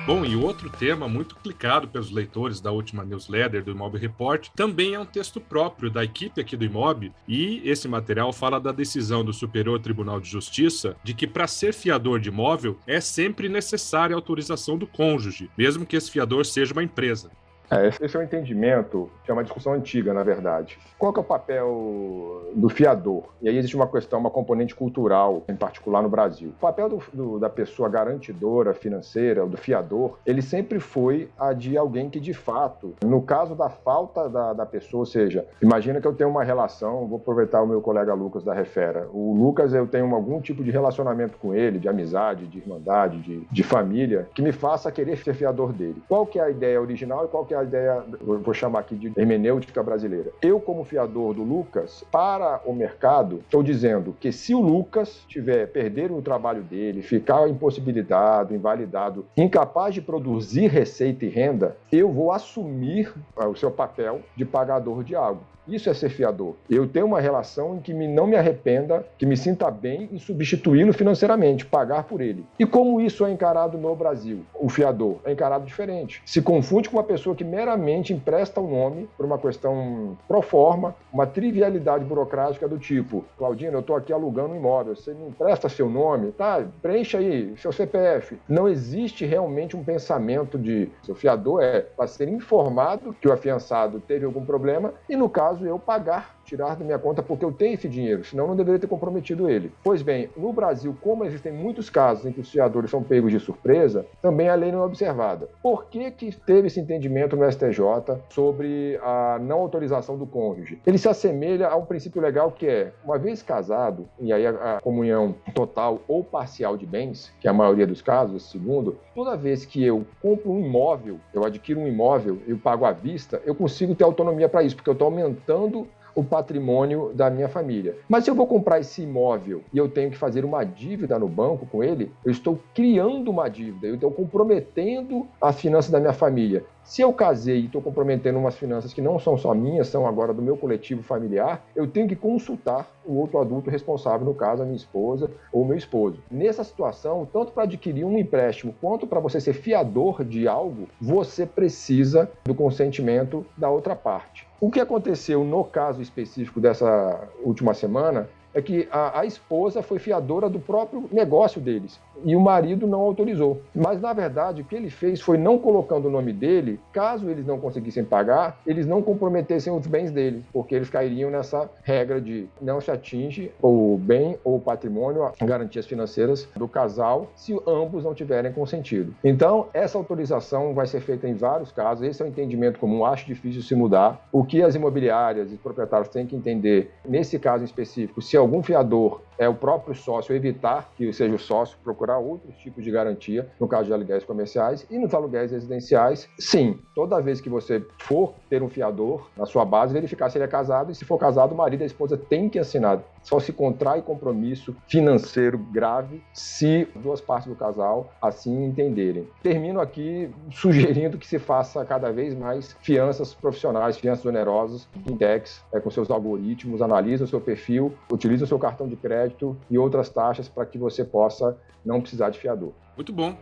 Bom, 0.07 0.23
e 0.23 0.37
outro 0.37 0.69
tema 0.69 1.05
muito 1.05 1.35
clicado 1.35 1.85
pelos 1.85 2.11
leitores 2.11 2.61
da 2.61 2.71
última 2.71 3.03
newsletter 3.03 3.61
do 3.61 3.71
Imob 3.71 3.97
Report 3.97 4.47
também 4.55 4.93
é 4.93 4.99
um 4.99 5.05
texto 5.05 5.41
próprio 5.41 5.89
da 5.91 6.01
equipe 6.01 6.39
aqui 6.39 6.55
do 6.55 6.63
Imob, 6.63 7.11
e 7.27 7.61
esse 7.65 7.89
material 7.89 8.31
fala 8.31 8.57
da 8.57 8.71
decisão 8.71 9.25
do 9.25 9.33
Superior 9.33 9.81
Tribunal 9.81 10.21
de 10.21 10.29
Justiça 10.29 10.95
de 11.03 11.13
que 11.13 11.27
para 11.27 11.45
ser 11.45 11.73
fiador 11.73 12.21
de 12.21 12.29
imóvel 12.29 12.79
é 12.87 13.01
sempre 13.01 13.49
necessária 13.49 14.15
a 14.15 14.17
autorização 14.17 14.77
do 14.77 14.87
cônjuge, 14.87 15.49
mesmo 15.57 15.85
que 15.85 15.97
esse 15.97 16.09
fiador 16.09 16.45
seja 16.45 16.71
uma 16.71 16.83
empresa. 16.83 17.29
É, 17.69 17.87
esse 17.87 18.15
é 18.15 18.19
um 18.19 18.23
entendimento 18.23 19.09
que 19.23 19.31
é 19.31 19.33
uma 19.33 19.43
discussão 19.43 19.73
antiga, 19.73 20.13
na 20.13 20.23
verdade. 20.23 20.79
Qual 20.97 21.13
é 21.13 21.19
o 21.19 21.23
papel 21.23 22.51
do 22.55 22.69
fiador? 22.69 23.23
E 23.41 23.49
aí 23.49 23.57
existe 23.57 23.75
uma 23.75 23.87
questão, 23.87 24.19
uma 24.19 24.29
componente 24.29 24.73
cultural, 24.73 25.43
em 25.49 25.55
particular 25.55 26.01
no 26.01 26.09
Brasil. 26.09 26.49
O 26.49 26.61
papel 26.61 26.89
do, 26.89 27.03
do, 27.13 27.39
da 27.39 27.49
pessoa 27.49 27.89
garantidora 27.89 28.73
financeira, 28.73 29.45
do 29.45 29.57
fiador, 29.57 30.17
ele 30.25 30.41
sempre 30.41 30.79
foi 30.79 31.29
a 31.37 31.51
de 31.51 31.77
alguém 31.77 32.09
que, 32.09 32.19
de 32.19 32.33
fato, 32.33 32.93
no 33.03 33.21
caso 33.21 33.53
da 33.53 33.69
falta 33.69 34.29
da, 34.29 34.53
da 34.53 34.65
pessoa, 34.65 35.01
ou 35.01 35.05
seja, 35.05 35.45
imagina 35.61 35.99
que 35.99 36.07
eu 36.07 36.13
tenho 36.13 36.29
uma 36.29 36.43
relação, 36.43 37.05
vou 37.05 37.17
aproveitar 37.17 37.61
o 37.61 37.67
meu 37.67 37.81
colega 37.81 38.13
Lucas 38.13 38.43
da 38.43 38.53
Refera. 38.53 39.07
O 39.11 39.33
Lucas, 39.33 39.73
eu 39.73 39.87
tenho 39.87 40.13
algum 40.15 40.39
tipo 40.39 40.63
de 40.63 40.71
relacionamento 40.71 41.37
com 41.37 41.53
ele, 41.53 41.79
de 41.79 41.89
amizade, 41.89 42.47
de 42.47 42.59
irmandade, 42.59 43.19
de, 43.19 43.45
de 43.51 43.63
família, 43.63 44.27
que 44.33 44.41
me 44.41 44.51
faça 44.51 44.91
querer 44.91 45.17
ser 45.17 45.33
fiador 45.33 45.73
dele. 45.73 46.01
Qual 46.07 46.25
que 46.25 46.39
é 46.39 46.43
a 46.43 46.49
ideia 46.49 46.81
original 46.81 47.25
e 47.25 47.27
qual 47.27 47.45
que 47.45 47.53
é 47.53 47.56
a 47.59 47.63
ideia, 47.63 48.03
vou 48.21 48.53
chamar 48.53 48.79
aqui 48.79 48.95
de 48.95 49.11
hermenêutica 49.17 49.81
brasileira. 49.81 50.31
Eu, 50.41 50.59
como 50.59 50.83
fiador 50.83 51.33
do 51.33 51.43
Lucas, 51.43 52.03
para 52.11 52.61
o 52.65 52.73
mercado, 52.73 53.39
estou 53.39 53.63
dizendo 53.63 54.15
que 54.19 54.31
se 54.31 54.53
o 54.53 54.61
Lucas 54.61 55.23
tiver 55.27 55.67
perder 55.67 56.11
o 56.11 56.21
trabalho 56.21 56.63
dele, 56.63 57.01
ficar 57.01 57.47
impossibilitado, 57.49 58.53
invalidado, 58.53 59.25
incapaz 59.35 59.93
de 59.93 60.01
produzir 60.01 60.67
receita 60.67 61.25
e 61.25 61.29
renda, 61.29 61.77
eu 61.91 62.11
vou 62.11 62.31
assumir 62.31 63.13
o 63.35 63.55
seu 63.55 63.71
papel 63.71 64.21
de 64.35 64.45
pagador 64.45 65.03
de 65.03 65.15
algo. 65.15 65.41
Isso 65.67 65.89
é 65.89 65.93
ser 65.93 66.09
fiador. 66.09 66.55
Eu 66.69 66.87
tenho 66.87 67.05
uma 67.05 67.19
relação 67.19 67.75
em 67.75 67.79
que 67.79 67.93
me, 67.93 68.07
não 68.07 68.27
me 68.27 68.35
arrependa, 68.35 69.05
que 69.17 69.25
me 69.25 69.35
sinta 69.35 69.69
bem 69.69 70.09
em 70.11 70.19
substituí-lo 70.19 70.93
financeiramente, 70.93 71.65
pagar 71.65 72.03
por 72.03 72.21
ele. 72.21 72.45
E 72.57 72.65
como 72.65 73.01
isso 73.01 73.25
é 73.25 73.31
encarado 73.31 73.77
no 73.77 73.95
Brasil? 73.95 74.45
O 74.55 74.69
fiador 74.69 75.17
é 75.25 75.31
encarado 75.31 75.65
diferente. 75.65 76.21
Se 76.25 76.41
confunde 76.41 76.89
com 76.89 76.97
uma 76.97 77.03
pessoa 77.03 77.35
que 77.35 77.43
meramente 77.43 78.13
empresta 78.13 78.59
o 78.59 78.65
um 78.65 78.71
nome 78.71 79.09
por 79.17 79.25
uma 79.25 79.37
questão 79.37 80.17
pro 80.27 80.41
forma, 80.41 80.95
uma 81.11 81.25
trivialidade 81.25 82.05
burocrática 82.05 82.67
do 82.67 82.77
tipo: 82.77 83.25
Claudino, 83.37 83.73
eu 83.73 83.79
estou 83.81 83.95
aqui 83.95 84.13
alugando 84.13 84.53
um 84.53 84.57
imóvel, 84.57 84.95
você 84.95 85.13
me 85.13 85.27
empresta 85.27 85.69
seu 85.69 85.89
nome? 85.89 86.31
Tá, 86.31 86.63
preencha 86.81 87.17
aí 87.17 87.53
seu 87.57 87.71
CPF. 87.71 88.37
Não 88.47 88.67
existe 88.67 89.25
realmente 89.25 89.75
um 89.75 89.83
pensamento 89.83 90.57
de. 90.57 90.89
Seu 91.03 91.15
fiador 91.15 91.61
é 91.61 91.81
para 91.81 92.07
ser 92.07 92.27
informado 92.27 93.15
que 93.19 93.27
o 93.27 93.33
afiançado 93.33 93.99
teve 93.99 94.25
algum 94.25 94.45
problema 94.45 94.93
e, 95.09 95.15
no 95.15 95.29
caso, 95.29 95.56
caso 95.57 95.65
eu 95.65 95.79
pagar 95.79 96.36
tirar 96.47 96.75
da 96.75 96.85
minha 96.85 96.97
conta 96.97 97.21
porque 97.21 97.43
eu 97.43 97.51
tenho 97.51 97.73
esse 97.73 97.89
dinheiro, 97.89 98.23
senão 98.23 98.47
não 98.47 98.55
deveria 98.55 98.79
ter 98.79 98.87
comprometido 98.87 99.49
ele. 99.49 99.71
Pois 99.83 100.01
bem, 100.01 100.29
no 100.35 100.53
Brasil, 100.53 100.95
como 101.01 101.25
existem 101.25 101.51
muitos 101.51 101.89
casos 101.89 102.25
em 102.25 102.31
que 102.31 102.39
os 102.39 102.49
fiadores 102.49 102.89
são 102.89 103.03
pegos 103.03 103.31
de 103.31 103.39
surpresa, 103.39 104.05
também 104.21 104.47
a 104.47 104.55
lei 104.55 104.71
não 104.71 104.81
é 104.81 104.85
observada. 104.85 105.49
Por 105.61 105.85
que, 105.85 106.09
que 106.11 106.35
teve 106.45 106.67
esse 106.67 106.79
entendimento 106.79 107.35
no 107.35 107.51
STJ 107.51 108.17
sobre 108.29 108.97
a 109.03 109.37
não 109.41 109.59
autorização 109.59 110.17
do 110.17 110.25
cônjuge? 110.25 110.79
Ele 110.87 110.97
se 110.97 111.09
assemelha 111.09 111.67
a 111.67 111.75
um 111.75 111.85
princípio 111.85 112.21
legal 112.21 112.51
que 112.51 112.65
é, 112.65 112.93
uma 113.03 113.17
vez 113.17 113.43
casado, 113.43 114.07
e 114.19 114.31
aí 114.31 114.47
a, 114.47 114.77
a 114.77 114.81
comunhão 114.81 115.35
total 115.53 116.01
ou 116.07 116.23
parcial 116.23 116.77
de 116.77 116.85
bens, 116.85 117.33
que 117.41 117.47
é 117.47 117.51
a 117.51 117.53
maioria 117.53 117.85
dos 117.85 118.01
casos, 118.01 118.49
segundo, 118.49 118.97
toda 119.13 119.35
vez 119.35 119.65
que 119.65 119.83
eu 119.83 120.05
compro 120.21 120.51
um 120.51 120.65
imóvel, 120.65 121.19
eu 121.33 121.43
adquiro 121.43 121.81
um 121.81 121.87
imóvel, 121.87 122.39
eu 122.47 122.57
pago 122.57 122.85
à 122.85 122.91
vista, 122.91 123.41
eu 123.45 123.53
consigo 123.53 123.93
ter 123.93 124.05
autonomia 124.05 124.47
para 124.47 124.63
isso, 124.63 124.75
porque 124.75 124.89
eu 124.89 124.93
estou 124.93 125.07
aumentando 125.07 125.87
o 126.17 126.23
patrimônio 126.23 127.11
da 127.13 127.29
minha 127.29 127.47
família. 127.47 127.95
Mas 128.09 128.23
se 128.23 128.31
eu 128.31 128.33
vou 128.33 128.47
comprar 128.47 128.79
esse 128.79 129.03
imóvel 129.03 129.61
e 129.71 129.77
eu 129.77 129.87
tenho 129.87 130.09
que 130.09 130.17
fazer 130.17 130.43
uma 130.43 130.63
dívida 130.63 131.19
no 131.19 131.29
banco 131.29 131.67
com 131.67 131.83
ele, 131.83 132.11
eu 132.25 132.31
estou 132.31 132.59
criando 132.73 133.29
uma 133.29 133.47
dívida, 133.47 133.85
eu 133.85 133.93
estou 133.93 134.09
comprometendo 134.09 135.27
as 135.39 135.61
finanças 135.61 135.91
da 135.91 135.99
minha 135.99 136.13
família. 136.13 136.65
Se 136.87 137.01
eu 137.01 137.11
casei 137.11 137.59
e 137.59 137.65
estou 137.65 137.81
comprometendo 137.81 138.39
umas 138.39 138.55
finanças 138.55 138.93
que 138.93 139.01
não 139.01 139.19
são 139.19 139.37
só 139.37 139.53
minhas, 139.53 139.89
são 139.89 140.07
agora 140.07 140.33
do 140.33 140.41
meu 140.41 140.55
coletivo 140.55 141.03
familiar, 141.03 141.61
eu 141.75 141.85
tenho 141.85 142.07
que 142.07 142.15
consultar 142.15 142.89
o 143.05 143.17
outro 143.17 143.39
adulto 143.41 143.69
responsável, 143.69 144.25
no 144.25 144.33
caso 144.33 144.63
a 144.63 144.65
minha 144.65 144.77
esposa 144.77 145.29
ou 145.51 145.65
meu 145.65 145.75
esposo. 145.75 146.19
Nessa 146.31 146.63
situação, 146.63 147.27
tanto 147.31 147.51
para 147.51 147.63
adquirir 147.63 148.05
um 148.05 148.17
empréstimo 148.17 148.73
quanto 148.79 149.05
para 149.05 149.19
você 149.19 149.41
ser 149.41 149.51
fiador 149.51 150.23
de 150.23 150.47
algo, 150.47 150.87
você 150.99 151.45
precisa 151.45 152.31
do 152.45 152.55
consentimento 152.55 153.45
da 153.57 153.69
outra 153.69 153.93
parte. 153.93 154.47
O 154.59 154.71
que 154.71 154.79
aconteceu 154.79 155.43
no 155.43 155.65
caso 155.65 156.01
específico 156.01 156.61
dessa 156.61 157.27
última 157.43 157.73
semana 157.73 158.29
é 158.57 158.61
que 158.61 158.87
a, 158.91 159.19
a, 159.19 159.25
esposa 159.25 159.83
foi 159.83 159.99
fiadora 159.99 160.49
do 160.49 160.59
próprio 160.59 161.07
negócio 161.11 161.61
deles 161.61 161.99
e 162.25 162.35
o 162.35 162.39
marido 162.39 162.87
não 162.87 163.01
autorizou. 163.01 163.61
Mas, 163.73 164.01
na 164.01 164.13
verdade, 164.13 164.63
o 164.63 164.65
que 164.65 164.75
ele 164.75 164.89
fez 164.89 165.21
foi 165.21 165.37
não 165.37 165.59
colocando 165.59 166.07
o 166.07 166.09
nome 166.09 166.33
dele, 166.33 166.79
caso 166.91 167.29
eles 167.29 167.45
não 167.45 167.59
conseguissem 167.59 168.03
pagar, 168.03 168.59
eles 168.65 168.87
não 168.87 169.03
comprometessem 169.03 169.71
os 169.71 169.85
bens 169.85 170.09
dele, 170.09 170.43
porque 170.51 170.73
eles 170.73 170.89
cairiam 170.89 171.29
nessa 171.29 171.69
regra 171.83 172.19
de 172.19 172.47
não 172.59 172.81
se 172.81 172.89
atinge 172.89 173.51
o 173.61 173.95
bem 174.01 174.39
ou 174.43 174.55
o 174.55 174.59
patrimônio, 174.59 175.31
garantias 175.39 175.85
financeiras 175.85 176.47
do 176.55 176.67
casal, 176.67 177.27
se 177.35 177.55
ambos 177.67 178.03
não 178.03 178.15
tiverem 178.15 178.51
consentido. 178.51 179.13
Então, 179.23 179.67
essa 179.71 179.99
autorização 179.99 180.73
vai 180.73 180.87
ser 180.87 181.01
feita 181.01 181.27
em 181.27 181.35
vários 181.35 181.71
casos, 181.71 182.07
esse 182.07 182.23
é 182.23 182.25
o 182.25 182.27
entendimento 182.27 182.79
comum, 182.79 183.05
acho 183.05 183.27
difícil 183.27 183.61
se 183.61 183.75
mudar. 183.75 184.27
O 184.31 184.43
que 184.43 184.63
as 184.63 184.73
imobiliárias 184.73 185.53
e 185.53 185.57
proprietários 185.57 186.09
têm 186.09 186.25
que 186.25 186.35
entender, 186.35 186.91
nesse 187.07 187.37
caso 187.37 187.63
específico, 187.63 188.19
se 188.19 188.35
algum 188.47 188.63
fiador 188.63 189.21
é 189.37 189.47
o 189.47 189.53
próprio 189.53 189.93
sócio 189.93 190.33
evitar 190.33 190.89
que 190.95 191.11
seja 191.13 191.35
o 191.35 191.37
sócio 191.37 191.77
procurar 191.83 192.17
outros 192.17 192.55
tipos 192.55 192.83
de 192.83 192.89
garantia, 192.89 193.47
no 193.59 193.67
caso 193.67 193.85
de 193.85 193.93
aluguéis 193.93 194.23
comerciais 194.23 194.87
e 194.89 194.97
nos 194.97 195.13
aluguéis 195.13 195.51
residenciais. 195.51 196.27
Sim, 196.39 196.79
toda 196.95 197.21
vez 197.21 197.39
que 197.39 197.49
você 197.49 197.85
for 197.99 198.33
ter 198.49 198.63
um 198.63 198.69
fiador 198.69 199.29
na 199.35 199.45
sua 199.45 199.65
base, 199.65 199.93
verificar 199.93 200.29
se 200.29 200.37
ele 200.37 200.45
é 200.45 200.47
casado 200.47 200.91
e 200.91 200.95
se 200.95 201.05
for 201.05 201.19
casado, 201.19 201.51
o 201.51 201.57
marido 201.57 201.81
e 201.81 201.83
a 201.83 201.87
esposa 201.87 202.17
têm 202.17 202.49
que 202.49 202.57
assinar. 202.57 203.03
Só 203.27 203.41
se 203.41 203.51
contrai 203.51 204.01
compromisso 204.01 204.73
financeiro 204.87 205.57
grave 205.57 206.23
se 206.33 206.87
duas 206.95 207.19
partes 207.19 207.49
do 207.49 207.57
casal 207.57 208.13
assim 208.21 208.63
entenderem. 208.63 209.27
Termino 209.43 209.81
aqui 209.81 210.29
sugerindo 210.49 211.17
que 211.17 211.27
se 211.27 211.37
faça 211.37 211.83
cada 211.83 212.09
vez 212.09 212.33
mais 212.33 212.77
fianças 212.81 213.33
profissionais, 213.33 213.97
fianças 213.97 214.25
onerosas, 214.25 214.87
fintechs, 215.03 215.61
é, 215.73 215.79
com 215.81 215.91
seus 215.91 216.09
algoritmos, 216.09 216.81
analisa 216.81 217.25
o 217.25 217.27
seu 217.27 217.41
perfil, 217.41 217.93
utiliza 218.09 218.45
o 218.45 218.47
seu 218.47 218.57
cartão 218.57 218.87
de 218.87 218.95
crédito 218.95 219.57
e 219.69 219.77
outras 219.77 220.07
taxas 220.07 220.47
para 220.47 220.65
que 220.65 220.77
você 220.77 221.03
possa 221.03 221.57
não 221.83 221.99
precisar 221.99 222.29
de 222.29 222.39
fiador. 222.39 222.71
Muito 222.95 223.11
bom. 223.11 223.35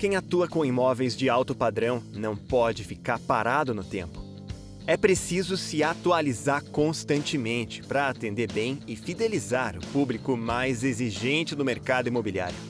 Quem 0.00 0.16
atua 0.16 0.48
com 0.48 0.64
imóveis 0.64 1.14
de 1.14 1.28
alto 1.28 1.54
padrão 1.54 2.02
não 2.14 2.34
pode 2.34 2.84
ficar 2.84 3.18
parado 3.18 3.74
no 3.74 3.84
tempo. 3.84 4.24
É 4.86 4.96
preciso 4.96 5.58
se 5.58 5.82
atualizar 5.82 6.64
constantemente 6.64 7.82
para 7.82 8.08
atender 8.08 8.50
bem 8.50 8.78
e 8.86 8.96
fidelizar 8.96 9.76
o 9.76 9.86
público 9.88 10.38
mais 10.38 10.84
exigente 10.84 11.54
do 11.54 11.66
mercado 11.66 12.08
imobiliário. 12.08 12.69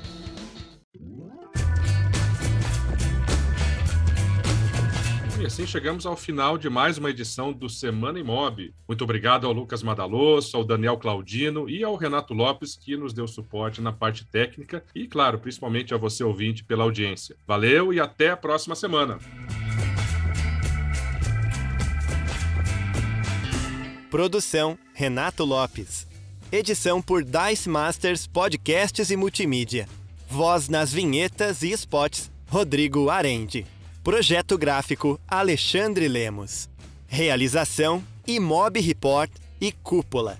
E 5.41 5.45
assim 5.47 5.65
chegamos 5.65 6.05
ao 6.05 6.15
final 6.15 6.55
de 6.55 6.69
mais 6.69 6.99
uma 6.99 7.09
edição 7.09 7.51
do 7.51 7.67
Semana 7.67 8.19
Imob. 8.19 8.71
Muito 8.87 9.03
obrigado 9.03 9.47
ao 9.47 9.51
Lucas 9.51 9.81
Madaloso, 9.81 10.55
ao 10.55 10.63
Daniel 10.63 10.97
Claudino 10.97 11.67
e 11.67 11.83
ao 11.83 11.95
Renato 11.95 12.31
Lopes, 12.31 12.75
que 12.75 12.95
nos 12.95 13.11
deu 13.11 13.27
suporte 13.27 13.81
na 13.81 13.91
parte 13.91 14.23
técnica 14.23 14.83
e, 14.93 15.07
claro, 15.07 15.39
principalmente 15.39 15.95
a 15.95 15.97
você 15.97 16.23
ouvinte 16.23 16.63
pela 16.63 16.83
audiência. 16.83 17.35
Valeu 17.47 17.91
e 17.91 17.99
até 17.99 18.29
a 18.29 18.37
próxima 18.37 18.75
semana. 18.75 19.17
Produção 24.11 24.77
Renato 24.93 25.43
Lopes. 25.43 26.05
Edição 26.51 27.01
por 27.01 27.23
Dice 27.23 27.67
Masters 27.67 28.27
Podcasts 28.27 29.09
e 29.09 29.17
Multimídia. 29.17 29.89
Voz 30.29 30.69
nas 30.69 30.93
vinhetas 30.93 31.63
e 31.63 31.71
spots 31.71 32.29
Rodrigo 32.47 33.09
Arende. 33.09 33.65
Projeto 34.03 34.57
gráfico 34.57 35.21
Alexandre 35.27 36.07
Lemos. 36.07 36.67
Realização 37.07 38.03
Imob 38.25 38.79
Report 38.79 39.29
e 39.61 39.71
Cúpula. 39.71 40.39